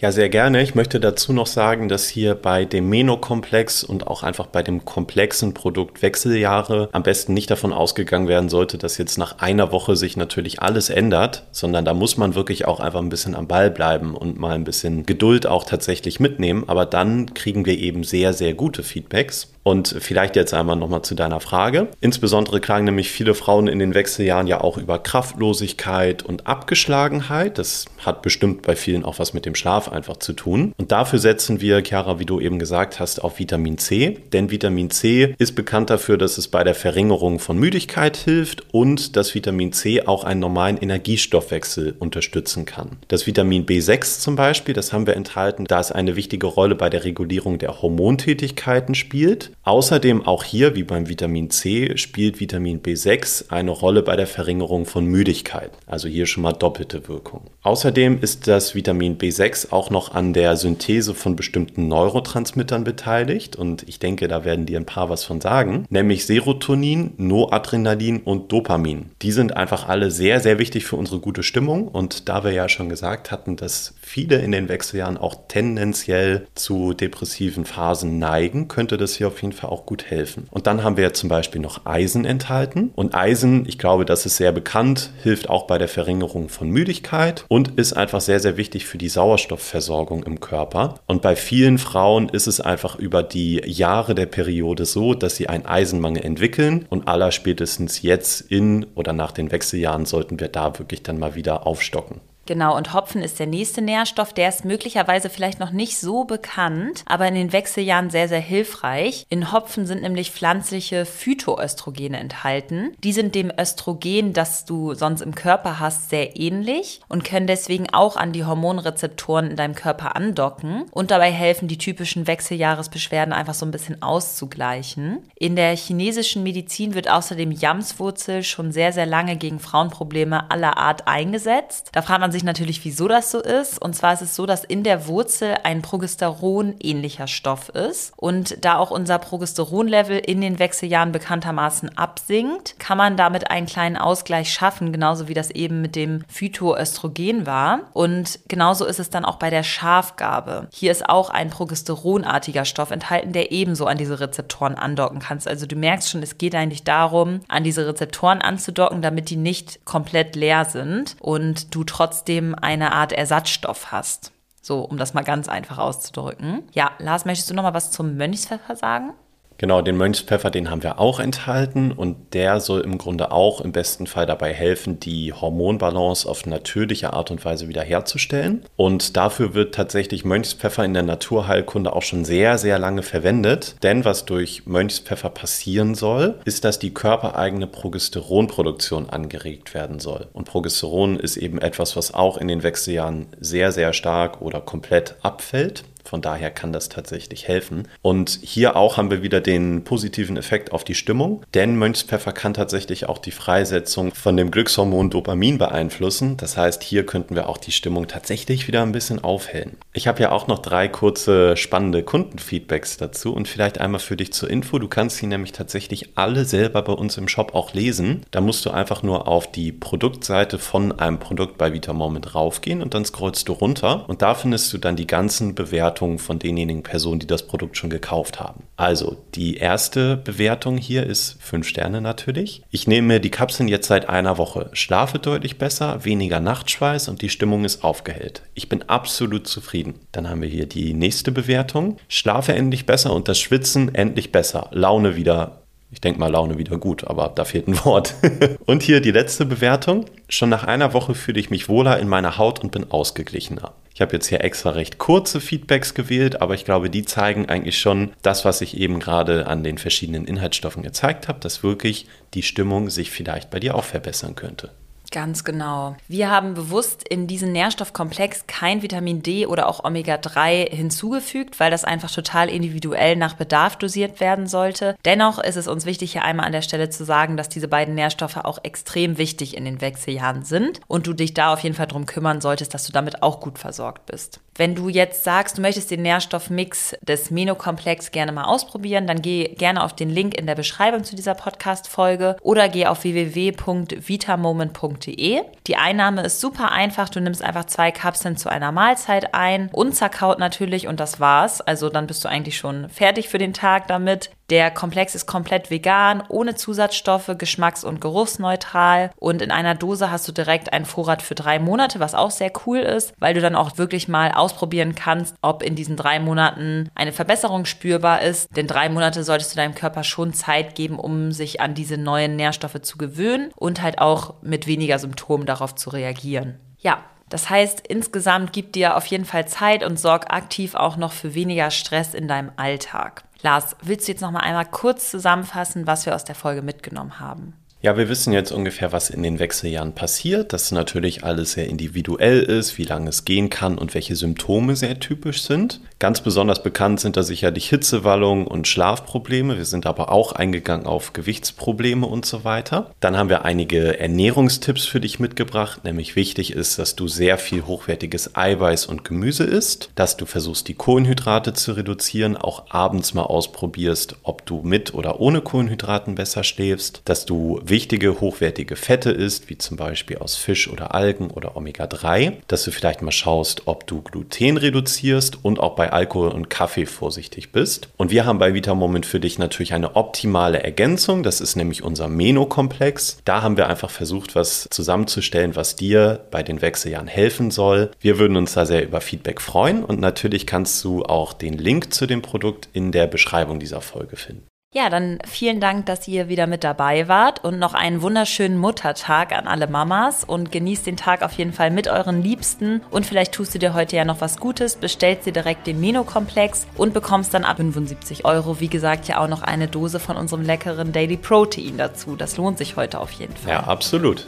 Ja, 0.00 0.12
sehr 0.12 0.30
gerne. 0.30 0.62
Ich 0.62 0.74
möchte 0.74 0.98
dazu 0.98 1.34
noch 1.34 1.46
sagen, 1.46 1.90
dass 1.90 2.08
hier 2.08 2.34
bei 2.34 2.64
dem 2.64 2.88
Meno-Komplex 2.88 3.84
und 3.84 4.06
auch 4.06 4.22
einfach 4.22 4.46
bei 4.46 4.62
dem 4.62 4.86
komplexen 4.86 5.52
Produkt 5.52 6.00
Wechseljahre 6.00 6.88
am 6.92 7.02
besten 7.02 7.34
nicht 7.34 7.50
davon 7.50 7.74
ausgegangen 7.74 8.26
werden 8.26 8.48
sollte, 8.48 8.78
dass 8.78 8.96
jetzt 8.96 9.18
nach 9.18 9.40
einer 9.40 9.72
Woche 9.72 9.96
sich 9.96 10.16
natürlich 10.16 10.62
alles 10.62 10.88
ändert, 10.88 11.44
sondern 11.52 11.84
da 11.84 11.92
muss 11.92 12.16
man 12.16 12.34
wirklich 12.34 12.66
auch 12.66 12.80
einfach 12.80 13.00
ein 13.00 13.10
bisschen 13.10 13.34
am 13.34 13.46
Ball 13.46 13.70
bleiben 13.70 14.14
und 14.14 14.40
mal 14.40 14.54
ein 14.54 14.64
bisschen 14.64 15.04
Geduld 15.04 15.46
auch 15.46 15.64
tatsächlich 15.64 16.18
mitnehmen. 16.18 16.64
Aber 16.66 16.86
dann 16.86 17.34
kriegen 17.34 17.66
wir 17.66 17.76
eben 17.76 18.02
sehr, 18.02 18.32
sehr 18.32 18.54
gute 18.54 18.82
Feedbacks. 18.82 19.52
Und 19.62 19.94
vielleicht 19.98 20.36
jetzt 20.36 20.54
einmal 20.54 20.76
nochmal 20.76 21.02
zu 21.02 21.14
deiner 21.14 21.40
Frage. 21.40 21.88
Insbesondere 22.00 22.60
klagen 22.60 22.86
nämlich 22.86 23.10
viele 23.10 23.34
Frauen 23.34 23.68
in 23.68 23.78
den 23.78 23.94
Wechseljahren 23.94 24.46
ja 24.46 24.60
auch 24.60 24.78
über 24.78 24.98
Kraftlosigkeit 24.98 26.22
und 26.22 26.46
Abgeschlagenheit. 26.46 27.58
Das 27.58 27.84
hat 27.98 28.22
bestimmt 28.22 28.62
bei 28.62 28.74
vielen 28.74 29.04
auch 29.04 29.18
was 29.18 29.34
mit 29.34 29.44
dem 29.44 29.54
Schlaf 29.54 29.88
einfach 29.88 30.16
zu 30.16 30.32
tun. 30.32 30.72
Und 30.78 30.92
dafür 30.92 31.18
setzen 31.18 31.60
wir, 31.60 31.82
Chiara, 31.84 32.18
wie 32.18 32.24
du 32.24 32.40
eben 32.40 32.58
gesagt 32.58 33.00
hast, 33.00 33.22
auf 33.22 33.38
Vitamin 33.38 33.76
C. 33.76 34.18
Denn 34.32 34.50
Vitamin 34.50 34.90
C 34.90 35.34
ist 35.38 35.54
bekannt 35.54 35.90
dafür, 35.90 36.16
dass 36.16 36.38
es 36.38 36.48
bei 36.48 36.64
der 36.64 36.74
Verringerung 36.74 37.38
von 37.38 37.58
Müdigkeit 37.58 38.16
hilft 38.16 38.72
und 38.72 39.16
dass 39.16 39.34
Vitamin 39.34 39.72
C 39.72 40.06
auch 40.06 40.24
einen 40.24 40.40
normalen 40.40 40.78
Energiestoffwechsel 40.78 41.96
unterstützen 41.98 42.64
kann. 42.64 42.96
Das 43.08 43.26
Vitamin 43.26 43.66
B6 43.66 44.20
zum 44.20 44.36
Beispiel, 44.36 44.74
das 44.74 44.92
haben 44.94 45.06
wir 45.06 45.16
enthalten, 45.16 45.66
da 45.66 45.80
es 45.80 45.92
eine 45.92 46.16
wichtige 46.16 46.46
Rolle 46.46 46.74
bei 46.74 46.88
der 46.88 47.04
Regulierung 47.04 47.58
der 47.58 47.82
Hormontätigkeiten 47.82 48.94
spielt. 48.94 49.50
Außerdem 49.62 50.26
auch 50.26 50.42
hier, 50.42 50.74
wie 50.74 50.84
beim 50.84 51.08
Vitamin 51.08 51.50
C, 51.50 51.96
spielt 51.98 52.40
Vitamin 52.40 52.80
B6 52.80 53.50
eine 53.50 53.70
Rolle 53.70 54.02
bei 54.02 54.16
der 54.16 54.26
Verringerung 54.26 54.86
von 54.86 55.04
Müdigkeit. 55.04 55.70
Also 55.86 56.08
hier 56.08 56.26
schon 56.26 56.42
mal 56.42 56.52
doppelte 56.52 57.08
Wirkung. 57.08 57.42
Außerdem 57.62 58.20
ist 58.22 58.48
das 58.48 58.74
Vitamin 58.74 59.18
B6 59.18 59.70
auch 59.70 59.90
noch 59.90 60.14
an 60.14 60.32
der 60.32 60.56
Synthese 60.56 61.14
von 61.14 61.36
bestimmten 61.36 61.88
Neurotransmittern 61.88 62.84
beteiligt 62.84 63.54
und 63.54 63.86
ich 63.86 63.98
denke, 63.98 64.28
da 64.28 64.46
werden 64.46 64.64
dir 64.64 64.80
ein 64.80 64.86
paar 64.86 65.10
was 65.10 65.24
von 65.24 65.42
sagen, 65.42 65.84
nämlich 65.90 66.24
Serotonin, 66.24 67.12
Noadrenalin 67.18 68.20
und 68.20 68.50
Dopamin. 68.50 69.10
Die 69.20 69.32
sind 69.32 69.56
einfach 69.56 69.88
alle 69.88 70.10
sehr, 70.10 70.40
sehr 70.40 70.58
wichtig 70.58 70.86
für 70.86 70.96
unsere 70.96 71.20
gute 71.20 71.42
Stimmung 71.42 71.86
und 71.86 72.30
da 72.30 72.44
wir 72.44 72.52
ja 72.52 72.70
schon 72.70 72.88
gesagt 72.88 73.30
hatten, 73.30 73.56
dass 73.56 73.94
viele 74.00 74.38
in 74.38 74.52
den 74.52 74.70
Wechseljahren 74.70 75.18
auch 75.18 75.36
tendenziell 75.48 76.46
zu 76.54 76.94
depressiven 76.94 77.66
Phasen 77.66 78.18
neigen, 78.18 78.68
könnte 78.68 78.96
das 78.96 79.16
hier 79.16 79.28
auf 79.28 79.42
jeden 79.42 79.49
Fall 79.52 79.70
auch 79.70 79.86
gut 79.86 80.04
helfen. 80.04 80.46
Und 80.50 80.66
dann 80.66 80.82
haben 80.82 80.96
wir 80.96 81.12
zum 81.12 81.28
Beispiel 81.28 81.60
noch 81.60 81.86
Eisen 81.86 82.24
enthalten. 82.24 82.90
Und 82.94 83.14
Eisen, 83.14 83.66
ich 83.66 83.78
glaube, 83.78 84.04
das 84.04 84.26
ist 84.26 84.36
sehr 84.36 84.52
bekannt, 84.52 85.10
hilft 85.22 85.48
auch 85.48 85.66
bei 85.66 85.78
der 85.78 85.88
Verringerung 85.88 86.48
von 86.48 86.70
Müdigkeit 86.70 87.44
und 87.48 87.78
ist 87.78 87.92
einfach 87.92 88.20
sehr, 88.20 88.40
sehr 88.40 88.56
wichtig 88.56 88.86
für 88.86 88.98
die 88.98 89.08
Sauerstoffversorgung 89.08 90.22
im 90.22 90.40
Körper. 90.40 90.94
Und 91.06 91.22
bei 91.22 91.36
vielen 91.36 91.78
Frauen 91.78 92.28
ist 92.28 92.46
es 92.46 92.60
einfach 92.60 92.96
über 92.96 93.22
die 93.22 93.62
Jahre 93.64 94.14
der 94.14 94.26
Periode 94.26 94.84
so, 94.84 95.14
dass 95.14 95.36
sie 95.36 95.48
einen 95.48 95.66
Eisenmangel 95.66 96.24
entwickeln 96.24 96.86
und 96.88 97.08
aller 97.08 97.32
spätestens 97.32 98.02
jetzt 98.02 98.40
in 98.42 98.86
oder 98.94 99.12
nach 99.12 99.32
den 99.32 99.50
Wechseljahren 99.50 100.06
sollten 100.06 100.40
wir 100.40 100.48
da 100.48 100.78
wirklich 100.78 101.02
dann 101.02 101.18
mal 101.18 101.34
wieder 101.34 101.66
aufstocken. 101.66 102.20
Genau, 102.50 102.76
und 102.76 102.94
Hopfen 102.94 103.22
ist 103.22 103.38
der 103.38 103.46
nächste 103.46 103.80
Nährstoff. 103.80 104.32
Der 104.32 104.48
ist 104.48 104.64
möglicherweise 104.64 105.30
vielleicht 105.30 105.60
noch 105.60 105.70
nicht 105.70 105.96
so 106.00 106.24
bekannt, 106.24 107.04
aber 107.06 107.28
in 107.28 107.36
den 107.36 107.52
Wechseljahren 107.52 108.10
sehr, 108.10 108.26
sehr 108.26 108.40
hilfreich. 108.40 109.24
In 109.28 109.52
Hopfen 109.52 109.86
sind 109.86 110.02
nämlich 110.02 110.32
pflanzliche 110.32 111.06
Phytoöstrogene 111.06 112.18
enthalten. 112.18 112.90
Die 113.04 113.12
sind 113.12 113.36
dem 113.36 113.52
Östrogen, 113.56 114.32
das 114.32 114.64
du 114.64 114.94
sonst 114.94 115.20
im 115.20 115.36
Körper 115.36 115.78
hast, 115.78 116.10
sehr 116.10 116.40
ähnlich 116.40 117.00
und 117.06 117.22
können 117.22 117.46
deswegen 117.46 117.88
auch 117.90 118.16
an 118.16 118.32
die 118.32 118.44
Hormonrezeptoren 118.44 119.50
in 119.50 119.56
deinem 119.56 119.76
Körper 119.76 120.16
andocken 120.16 120.86
und 120.90 121.12
dabei 121.12 121.30
helfen, 121.30 121.68
die 121.68 121.78
typischen 121.78 122.26
Wechseljahresbeschwerden 122.26 123.32
einfach 123.32 123.54
so 123.54 123.64
ein 123.64 123.70
bisschen 123.70 124.02
auszugleichen. 124.02 125.18
In 125.36 125.54
der 125.54 125.76
chinesischen 125.76 126.42
Medizin 126.42 126.94
wird 126.94 127.08
außerdem 127.08 127.52
Jamswurzel 127.52 128.42
schon 128.42 128.72
sehr, 128.72 128.92
sehr 128.92 129.06
lange 129.06 129.36
gegen 129.36 129.60
Frauenprobleme 129.60 130.50
aller 130.50 130.78
Art 130.78 131.06
eingesetzt. 131.06 131.90
Da 131.92 132.02
fragt 132.02 132.20
man 132.20 132.32
sich, 132.32 132.39
sich 132.40 132.44
natürlich, 132.44 132.84
wieso 132.84 133.06
das 133.06 133.30
so 133.30 133.40
ist. 133.40 133.80
Und 133.80 133.94
zwar 133.94 134.14
ist 134.14 134.22
es 134.22 134.34
so, 134.34 134.46
dass 134.46 134.64
in 134.64 134.82
der 134.82 135.06
Wurzel 135.06 135.56
ein 135.62 135.82
Progesteron-ähnlicher 135.82 137.26
Stoff 137.26 137.68
ist. 137.68 138.12
Und 138.16 138.64
da 138.64 138.78
auch 138.78 138.90
unser 138.90 139.18
Progesteronlevel 139.18 140.18
in 140.18 140.40
den 140.40 140.58
Wechseljahren 140.58 141.12
bekanntermaßen 141.12 141.96
absinkt, 141.96 142.78
kann 142.78 142.96
man 142.96 143.16
damit 143.16 143.50
einen 143.50 143.66
kleinen 143.66 143.96
Ausgleich 143.96 144.52
schaffen, 144.52 144.92
genauso 144.92 145.28
wie 145.28 145.34
das 145.34 145.50
eben 145.50 145.82
mit 145.82 145.96
dem 145.96 146.24
Phytoöstrogen 146.28 147.46
war. 147.46 147.80
Und 147.92 148.40
genauso 148.48 148.86
ist 148.86 148.98
es 148.98 149.10
dann 149.10 149.24
auch 149.24 149.36
bei 149.36 149.50
der 149.50 149.62
Schafgabe. 149.62 150.68
Hier 150.72 150.92
ist 150.92 151.08
auch 151.08 151.30
ein 151.30 151.50
progesteronartiger 151.50 152.64
Stoff 152.64 152.90
enthalten, 152.90 153.32
der 153.32 153.52
ebenso 153.52 153.86
an 153.86 153.98
diese 153.98 154.18
Rezeptoren 154.20 154.74
andocken 154.74 155.18
kannst. 155.20 155.46
Also 155.46 155.66
du 155.66 155.76
merkst 155.76 156.08
schon, 156.08 156.22
es 156.22 156.38
geht 156.38 156.54
eigentlich 156.54 156.84
darum, 156.84 157.40
an 157.48 157.64
diese 157.64 157.86
Rezeptoren 157.86 158.40
anzudocken, 158.40 159.02
damit 159.02 159.28
die 159.28 159.36
nicht 159.36 159.84
komplett 159.84 160.36
leer 160.36 160.64
sind 160.64 161.16
und 161.20 161.74
du 161.74 161.84
trotzdem 161.84 162.19
trotzdem 162.20 162.54
eine 162.54 162.92
Art 162.92 163.12
Ersatzstoff 163.12 163.92
hast. 163.92 164.32
So, 164.60 164.80
um 164.80 164.98
das 164.98 165.14
mal 165.14 165.24
ganz 165.24 165.48
einfach 165.48 165.78
auszudrücken. 165.78 166.64
Ja, 166.72 166.90
Lars, 166.98 167.24
möchtest 167.24 167.48
du 167.48 167.54
noch 167.54 167.62
mal 167.62 167.72
was 167.72 167.92
zum 167.92 168.16
Mönchspfeffer 168.16 168.76
sagen? 168.76 169.14
Genau, 169.60 169.82
den 169.82 169.98
Mönchspfeffer, 169.98 170.50
den 170.50 170.70
haben 170.70 170.82
wir 170.82 170.98
auch 170.98 171.20
enthalten 171.20 171.92
und 171.92 172.32
der 172.32 172.60
soll 172.60 172.80
im 172.80 172.96
Grunde 172.96 173.30
auch 173.30 173.60
im 173.60 173.72
besten 173.72 174.06
Fall 174.06 174.24
dabei 174.24 174.54
helfen, 174.54 175.00
die 175.00 175.34
Hormonbalance 175.34 176.26
auf 176.26 176.46
natürliche 176.46 177.12
Art 177.12 177.30
und 177.30 177.44
Weise 177.44 177.68
wiederherzustellen. 177.68 178.64
Und 178.76 179.18
dafür 179.18 179.52
wird 179.52 179.74
tatsächlich 179.74 180.24
Mönchspfeffer 180.24 180.82
in 180.82 180.94
der 180.94 181.02
Naturheilkunde 181.02 181.94
auch 181.94 182.00
schon 182.00 182.24
sehr, 182.24 182.56
sehr 182.56 182.78
lange 182.78 183.02
verwendet. 183.02 183.76
Denn 183.82 184.06
was 184.06 184.24
durch 184.24 184.64
Mönchspfeffer 184.64 185.28
passieren 185.28 185.94
soll, 185.94 186.40
ist, 186.46 186.64
dass 186.64 186.78
die 186.78 186.94
körpereigene 186.94 187.66
Progesteronproduktion 187.66 189.10
angeregt 189.10 189.74
werden 189.74 189.98
soll. 189.98 190.28
Und 190.32 190.46
Progesteron 190.46 191.20
ist 191.20 191.36
eben 191.36 191.58
etwas, 191.58 191.96
was 191.96 192.14
auch 192.14 192.38
in 192.38 192.48
den 192.48 192.62
Wechseljahren 192.62 193.26
sehr, 193.38 193.72
sehr 193.72 193.92
stark 193.92 194.40
oder 194.40 194.62
komplett 194.62 195.16
abfällt. 195.20 195.84
Von 196.10 196.22
daher 196.22 196.50
kann 196.50 196.72
das 196.72 196.88
tatsächlich 196.88 197.46
helfen. 197.46 197.86
Und 198.02 198.40
hier 198.42 198.74
auch 198.74 198.96
haben 198.96 199.12
wir 199.12 199.22
wieder 199.22 199.40
den 199.40 199.84
positiven 199.84 200.36
Effekt 200.36 200.72
auf 200.72 200.82
die 200.82 200.96
Stimmung, 200.96 201.46
denn 201.54 201.76
Mönchspfeffer 201.76 202.32
kann 202.32 202.52
tatsächlich 202.52 203.08
auch 203.08 203.18
die 203.18 203.30
Freisetzung 203.30 204.12
von 204.12 204.36
dem 204.36 204.50
Glückshormon 204.50 205.10
Dopamin 205.10 205.58
beeinflussen. 205.58 206.36
Das 206.36 206.56
heißt, 206.56 206.82
hier 206.82 207.06
könnten 207.06 207.36
wir 207.36 207.48
auch 207.48 207.58
die 207.58 207.70
Stimmung 207.70 208.08
tatsächlich 208.08 208.66
wieder 208.66 208.82
ein 208.82 208.90
bisschen 208.90 209.22
aufhellen. 209.22 209.76
Ich 209.92 210.08
habe 210.08 210.20
ja 210.20 210.32
auch 210.32 210.48
noch 210.48 210.58
drei 210.58 210.88
kurze 210.88 211.56
spannende 211.56 212.02
Kundenfeedbacks 212.02 212.96
dazu 212.96 213.32
und 213.32 213.46
vielleicht 213.46 213.80
einmal 213.80 214.00
für 214.00 214.16
dich 214.16 214.32
zur 214.32 214.50
Info. 214.50 214.80
Du 214.80 214.88
kannst 214.88 215.18
sie 215.18 215.28
nämlich 215.28 215.52
tatsächlich 215.52 216.16
alle 216.16 216.44
selber 216.44 216.82
bei 216.82 216.92
uns 216.92 217.18
im 217.18 217.28
Shop 217.28 217.54
auch 217.54 217.72
lesen. 217.72 218.26
Da 218.32 218.40
musst 218.40 218.66
du 218.66 218.70
einfach 218.70 219.04
nur 219.04 219.28
auf 219.28 219.52
die 219.52 219.70
Produktseite 219.70 220.58
von 220.58 220.90
einem 220.98 221.20
Produkt 221.20 221.56
bei 221.56 221.72
Vitamoment 221.72 222.34
raufgehen 222.34 222.82
und 222.82 222.94
dann 222.94 223.04
scrollst 223.04 223.48
du 223.48 223.52
runter 223.52 224.06
und 224.08 224.22
da 224.22 224.34
findest 224.34 224.72
du 224.72 224.78
dann 224.78 224.96
die 224.96 225.06
ganzen 225.06 225.54
Bewertungen 225.54 225.99
Bewertungen 226.00 226.18
von 226.18 226.38
denjenigen 226.38 226.82
Personen, 226.82 227.20
die 227.20 227.26
das 227.26 227.46
Produkt 227.46 227.76
schon 227.76 227.90
gekauft 227.90 228.40
haben. 228.40 228.64
Also, 228.76 229.18
die 229.34 229.56
erste 229.56 230.16
Bewertung 230.16 230.78
hier 230.78 231.04
ist 231.04 231.36
5 231.40 231.66
Sterne 231.68 232.00
natürlich. 232.00 232.62
Ich 232.70 232.86
nehme 232.86 233.20
die 233.20 233.30
Kapseln 233.30 233.68
jetzt 233.68 233.88
seit 233.88 234.08
einer 234.08 234.38
Woche. 234.38 234.70
Schlafe 234.72 235.18
deutlich 235.18 235.58
besser, 235.58 236.04
weniger 236.04 236.40
Nachtschweiß 236.40 237.08
und 237.08 237.20
die 237.20 237.28
Stimmung 237.28 237.64
ist 237.64 237.84
aufgehellt. 237.84 238.42
Ich 238.54 238.68
bin 238.68 238.82
absolut 238.88 239.46
zufrieden. 239.46 239.94
Dann 240.12 240.28
haben 240.28 240.40
wir 240.40 240.48
hier 240.48 240.66
die 240.66 240.94
nächste 240.94 241.32
Bewertung. 241.32 241.98
Schlafe 242.08 242.54
endlich 242.54 242.86
besser 242.86 243.12
und 243.12 243.28
das 243.28 243.38
Schwitzen 243.38 243.94
endlich 243.94 244.32
besser. 244.32 244.68
Laune 244.72 245.16
wieder 245.16 245.56
ich 245.92 246.00
denke 246.00 246.20
mal, 246.20 246.30
Laune 246.30 246.56
wieder 246.56 246.78
gut, 246.78 247.02
aber 247.02 247.32
da 247.34 247.44
fehlt 247.44 247.66
ein 247.66 247.84
Wort. 247.84 248.14
und 248.64 248.84
hier 248.84 249.00
die 249.00 249.10
letzte 249.10 249.44
Bewertung. 249.44 250.04
Schon 250.28 250.48
nach 250.48 250.62
einer 250.62 250.94
Woche 250.94 251.16
fühle 251.16 251.40
ich 251.40 251.50
mich 251.50 251.68
wohler 251.68 251.98
in 251.98 252.06
meiner 252.06 252.38
Haut 252.38 252.60
und 252.60 252.70
bin 252.70 252.92
ausgeglichener. 252.92 253.72
Ich 253.92 254.00
habe 254.00 254.12
jetzt 254.12 254.28
hier 254.28 254.42
extra 254.42 254.70
recht 254.70 254.98
kurze 254.98 255.40
Feedbacks 255.40 255.94
gewählt, 255.94 256.40
aber 256.40 256.54
ich 256.54 256.64
glaube, 256.64 256.90
die 256.90 257.04
zeigen 257.04 257.48
eigentlich 257.48 257.78
schon 257.78 258.12
das, 258.22 258.44
was 258.44 258.60
ich 258.60 258.76
eben 258.76 259.00
gerade 259.00 259.46
an 259.46 259.64
den 259.64 259.78
verschiedenen 259.78 260.26
Inhaltsstoffen 260.26 260.82
gezeigt 260.82 261.28
habe, 261.28 261.40
dass 261.40 261.62
wirklich 261.62 262.06
die 262.34 262.42
Stimmung 262.42 262.88
sich 262.88 263.10
vielleicht 263.10 263.50
bei 263.50 263.60
dir 263.60 263.74
auch 263.74 263.84
verbessern 263.84 264.36
könnte. 264.36 264.70
Ganz 265.10 265.42
genau. 265.42 265.96
Wir 266.06 266.30
haben 266.30 266.54
bewusst 266.54 267.02
in 267.08 267.26
diesen 267.26 267.50
Nährstoffkomplex 267.50 268.46
kein 268.46 268.82
Vitamin 268.82 269.22
D 269.22 269.46
oder 269.46 269.68
auch 269.68 269.82
Omega-3 269.82 270.70
hinzugefügt, 270.70 271.58
weil 271.58 271.72
das 271.72 271.82
einfach 271.82 272.12
total 272.12 272.48
individuell 272.48 273.16
nach 273.16 273.34
Bedarf 273.34 273.76
dosiert 273.76 274.20
werden 274.20 274.46
sollte. 274.46 274.96
Dennoch 275.04 275.38
ist 275.42 275.56
es 275.56 275.66
uns 275.66 275.84
wichtig, 275.84 276.12
hier 276.12 276.22
einmal 276.22 276.46
an 276.46 276.52
der 276.52 276.62
Stelle 276.62 276.90
zu 276.90 277.04
sagen, 277.04 277.36
dass 277.36 277.48
diese 277.48 277.66
beiden 277.66 277.96
Nährstoffe 277.96 278.36
auch 278.36 278.60
extrem 278.62 279.18
wichtig 279.18 279.56
in 279.56 279.64
den 279.64 279.80
Wechseljahren 279.80 280.44
sind 280.44 280.80
und 280.86 281.08
du 281.08 281.12
dich 281.12 281.34
da 281.34 281.52
auf 281.52 281.60
jeden 281.60 281.74
Fall 281.74 281.88
darum 281.88 282.06
kümmern 282.06 282.40
solltest, 282.40 282.72
dass 282.72 282.86
du 282.86 282.92
damit 282.92 283.24
auch 283.24 283.40
gut 283.40 283.58
versorgt 283.58 284.06
bist. 284.06 284.40
Wenn 284.60 284.74
du 284.74 284.90
jetzt 284.90 285.24
sagst, 285.24 285.56
du 285.56 285.62
möchtest 285.62 285.90
den 285.90 286.02
Nährstoffmix 286.02 286.94
des 287.00 287.30
Meno-Komplex 287.30 288.10
gerne 288.10 288.30
mal 288.30 288.44
ausprobieren, 288.44 289.06
dann 289.06 289.22
geh 289.22 289.54
gerne 289.54 289.82
auf 289.82 289.96
den 289.96 290.10
Link 290.10 290.36
in 290.36 290.46
der 290.46 290.54
Beschreibung 290.54 291.02
zu 291.02 291.16
dieser 291.16 291.34
Podcast-Folge 291.34 292.36
oder 292.42 292.68
geh 292.68 292.84
auf 292.84 293.02
www.vitamoment.de. 293.02 295.40
Die 295.66 295.76
Einnahme 295.76 296.24
ist 296.24 296.42
super 296.42 296.72
einfach. 296.72 297.08
Du 297.08 297.22
nimmst 297.22 297.42
einfach 297.42 297.64
zwei 297.64 297.90
Kapseln 297.90 298.36
zu 298.36 298.50
einer 298.50 298.70
Mahlzeit 298.70 299.32
ein, 299.32 299.70
unzerkaut 299.72 300.38
natürlich 300.38 300.88
und 300.88 301.00
das 301.00 301.20
war's. 301.20 301.62
Also 301.62 301.88
dann 301.88 302.06
bist 302.06 302.22
du 302.22 302.28
eigentlich 302.28 302.58
schon 302.58 302.90
fertig 302.90 303.30
für 303.30 303.38
den 303.38 303.54
Tag 303.54 303.88
damit. 303.88 304.28
Der 304.50 304.72
Komplex 304.72 305.14
ist 305.14 305.26
komplett 305.26 305.70
vegan, 305.70 306.24
ohne 306.28 306.56
Zusatzstoffe, 306.56 307.30
geschmacks- 307.38 307.84
und 307.84 308.00
geruchsneutral. 308.00 309.12
Und 309.16 309.42
in 309.42 309.52
einer 309.52 309.76
Dose 309.76 310.10
hast 310.10 310.26
du 310.26 310.32
direkt 310.32 310.72
einen 310.72 310.86
Vorrat 310.86 311.22
für 311.22 311.36
drei 311.36 311.60
Monate, 311.60 312.00
was 312.00 312.16
auch 312.16 312.32
sehr 312.32 312.50
cool 312.66 312.78
ist, 312.78 313.14
weil 313.20 313.32
du 313.32 313.40
dann 313.40 313.54
auch 313.54 313.78
wirklich 313.78 314.08
mal 314.08 314.32
ausprobieren 314.32 314.96
kannst, 314.96 315.36
ob 315.40 315.62
in 315.62 315.76
diesen 315.76 315.96
drei 315.96 316.18
Monaten 316.18 316.90
eine 316.96 317.12
Verbesserung 317.12 317.64
spürbar 317.64 318.22
ist. 318.22 318.48
Denn 318.56 318.66
drei 318.66 318.88
Monate 318.88 319.22
solltest 319.22 319.52
du 319.52 319.56
deinem 319.56 319.76
Körper 319.76 320.02
schon 320.02 320.34
Zeit 320.34 320.74
geben, 320.74 320.98
um 320.98 321.30
sich 321.30 321.60
an 321.60 321.74
diese 321.74 321.96
neuen 321.96 322.34
Nährstoffe 322.34 322.82
zu 322.82 322.98
gewöhnen 322.98 323.52
und 323.54 323.82
halt 323.82 324.00
auch 324.00 324.34
mit 324.42 324.66
weniger 324.66 324.98
Symptomen 324.98 325.46
darauf 325.46 325.76
zu 325.76 325.90
reagieren. 325.90 326.58
Ja, 326.80 327.04
das 327.28 327.48
heißt, 327.48 327.86
insgesamt 327.86 328.52
gib 328.52 328.72
dir 328.72 328.96
auf 328.96 329.06
jeden 329.06 329.24
Fall 329.24 329.46
Zeit 329.46 329.84
und 329.84 330.00
sorg 330.00 330.32
aktiv 330.32 330.74
auch 330.74 330.96
noch 330.96 331.12
für 331.12 331.34
weniger 331.34 331.70
Stress 331.70 332.14
in 332.14 332.26
deinem 332.26 332.50
Alltag. 332.56 333.22
Lars, 333.42 333.76
willst 333.82 334.06
du 334.06 334.12
jetzt 334.12 334.20
noch 334.20 334.30
mal 334.30 334.40
einmal 334.40 334.66
kurz 334.66 335.10
zusammenfassen, 335.10 335.86
was 335.86 336.04
wir 336.06 336.14
aus 336.14 336.24
der 336.24 336.34
Folge 336.34 336.62
mitgenommen 336.62 337.20
haben? 337.20 337.54
Ja, 337.82 337.96
wir 337.96 338.10
wissen 338.10 338.34
jetzt 338.34 338.52
ungefähr, 338.52 338.92
was 338.92 339.08
in 339.08 339.22
den 339.22 339.38
Wechseljahren 339.38 339.94
passiert, 339.94 340.52
dass 340.52 340.70
natürlich 340.70 341.24
alles 341.24 341.52
sehr 341.52 341.66
individuell 341.66 342.42
ist, 342.42 342.76
wie 342.76 342.84
lange 342.84 343.08
es 343.08 343.24
gehen 343.24 343.48
kann 343.48 343.78
und 343.78 343.94
welche 343.94 344.16
Symptome 344.16 344.76
sehr 344.76 345.00
typisch 345.00 345.40
sind. 345.42 345.80
Ganz 346.00 346.22
besonders 346.22 346.62
bekannt 346.62 346.98
sind 346.98 347.18
da 347.18 347.22
sicherlich 347.22 347.68
Hitzewallungen 347.68 348.46
und 348.46 348.66
Schlafprobleme. 348.66 349.58
Wir 349.58 349.66
sind 349.66 349.84
aber 349.84 350.10
auch 350.10 350.32
eingegangen 350.32 350.86
auf 350.86 351.12
Gewichtsprobleme 351.12 352.06
und 352.06 352.24
so 352.24 352.42
weiter. 352.42 352.90
Dann 353.00 353.18
haben 353.18 353.28
wir 353.28 353.44
einige 353.44 354.00
Ernährungstipps 354.00 354.86
für 354.86 355.00
dich 355.00 355.20
mitgebracht, 355.20 355.84
nämlich 355.84 356.16
wichtig 356.16 356.54
ist, 356.54 356.78
dass 356.78 356.96
du 356.96 357.06
sehr 357.06 357.36
viel 357.36 357.66
hochwertiges 357.66 358.34
Eiweiß 358.34 358.86
und 358.86 359.04
Gemüse 359.04 359.44
isst, 359.44 359.90
dass 359.94 360.16
du 360.16 360.24
versuchst, 360.24 360.68
die 360.68 360.74
Kohlenhydrate 360.74 361.52
zu 361.52 361.72
reduzieren, 361.72 362.38
auch 362.38 362.70
abends 362.70 363.12
mal 363.12 363.24
ausprobierst, 363.24 364.16
ob 364.22 364.46
du 364.46 364.62
mit 364.62 364.94
oder 364.94 365.20
ohne 365.20 365.42
Kohlenhydraten 365.42 366.14
besser 366.14 366.44
schläfst, 366.44 367.02
dass 367.04 367.26
du 367.26 367.60
wichtige, 367.62 368.22
hochwertige 368.22 368.76
Fette 368.76 369.10
isst, 369.10 369.50
wie 369.50 369.58
zum 369.58 369.76
Beispiel 369.76 370.16
aus 370.16 370.36
Fisch 370.36 370.66
oder 370.72 370.94
Algen 370.94 371.30
oder 371.30 371.58
Omega-3, 371.58 372.38
dass 372.48 372.64
du 372.64 372.70
vielleicht 372.70 373.02
mal 373.02 373.12
schaust, 373.12 373.66
ob 373.66 373.86
du 373.86 374.00
Gluten 374.00 374.56
reduzierst 374.56 375.44
und 375.44 375.60
auch 375.60 375.76
bei 375.76 375.89
Alkohol 375.92 376.28
und 376.28 376.50
Kaffee 376.50 376.86
vorsichtig 376.86 377.52
bist. 377.52 377.88
Und 377.96 378.10
wir 378.10 378.24
haben 378.24 378.38
bei 378.38 378.54
Vitamoment 378.54 379.06
für 379.06 379.20
dich 379.20 379.38
natürlich 379.38 379.74
eine 379.74 379.96
optimale 379.96 380.62
Ergänzung, 380.62 381.22
das 381.22 381.40
ist 381.40 381.56
nämlich 381.56 381.82
unser 381.82 382.08
Meno-Komplex. 382.08 383.18
Da 383.24 383.42
haben 383.42 383.56
wir 383.56 383.68
einfach 383.68 383.90
versucht, 383.90 384.34
was 384.34 384.66
zusammenzustellen, 384.70 385.56
was 385.56 385.76
dir 385.76 386.26
bei 386.30 386.42
den 386.42 386.62
Wechseljahren 386.62 387.08
helfen 387.08 387.50
soll. 387.50 387.90
Wir 388.00 388.18
würden 388.18 388.36
uns 388.36 388.54
da 388.54 388.66
sehr 388.66 388.84
über 388.84 389.00
Feedback 389.00 389.40
freuen 389.40 389.84
und 389.84 390.00
natürlich 390.00 390.46
kannst 390.46 390.82
du 390.84 391.02
auch 391.04 391.32
den 391.32 391.58
Link 391.58 391.92
zu 391.92 392.06
dem 392.06 392.22
Produkt 392.22 392.68
in 392.72 392.92
der 392.92 393.06
Beschreibung 393.06 393.60
dieser 393.60 393.80
Folge 393.80 394.16
finden. 394.16 394.49
Ja, 394.72 394.88
dann 394.88 395.18
vielen 395.26 395.58
Dank, 395.58 395.86
dass 395.86 396.06
ihr 396.06 396.28
wieder 396.28 396.46
mit 396.46 396.62
dabei 396.62 397.08
wart 397.08 397.42
und 397.42 397.58
noch 397.58 397.74
einen 397.74 398.02
wunderschönen 398.02 398.56
Muttertag 398.56 399.32
an 399.32 399.48
alle 399.48 399.66
Mamas 399.66 400.22
und 400.22 400.52
genießt 400.52 400.86
den 400.86 400.96
Tag 400.96 401.22
auf 401.22 401.32
jeden 401.32 401.52
Fall 401.52 401.72
mit 401.72 401.88
euren 401.88 402.22
Liebsten 402.22 402.80
und 402.92 403.04
vielleicht 403.04 403.32
tust 403.32 403.52
du 403.52 403.58
dir 403.58 403.74
heute 403.74 403.96
ja 403.96 404.04
noch 404.04 404.20
was 404.20 404.38
Gutes, 404.38 404.76
bestellst 404.76 405.26
dir 405.26 405.32
direkt 405.32 405.66
den 405.66 405.80
Meno-Komplex 405.80 406.68
und 406.76 406.94
bekommst 406.94 407.34
dann 407.34 407.42
ab 407.42 407.56
75 407.56 408.24
Euro, 408.24 408.60
wie 408.60 408.68
gesagt, 408.68 409.08
ja 409.08 409.18
auch 409.18 409.26
noch 409.26 409.42
eine 409.42 409.66
Dose 409.66 409.98
von 409.98 410.16
unserem 410.16 410.42
leckeren 410.42 410.92
Daily 410.92 411.16
Protein 411.16 411.76
dazu. 411.76 412.14
Das 412.14 412.36
lohnt 412.36 412.56
sich 412.56 412.76
heute 412.76 413.00
auf 413.00 413.10
jeden 413.10 413.34
Fall. 413.34 413.54
Ja, 413.54 413.64
absolut. 413.64 414.26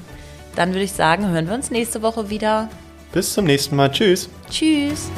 Dann 0.57 0.71
würde 0.71 0.83
ich 0.83 0.93
sagen, 0.93 1.29
hören 1.29 1.47
wir 1.47 1.55
uns 1.55 1.71
nächste 1.71 2.03
Woche 2.03 2.31
wieder. 2.31 2.69
Bis 3.13 3.33
zum 3.33 3.45
nächsten 3.45 3.77
Mal. 3.77 3.93
Tschüss. 3.93 4.29
Tschüss. 4.51 5.09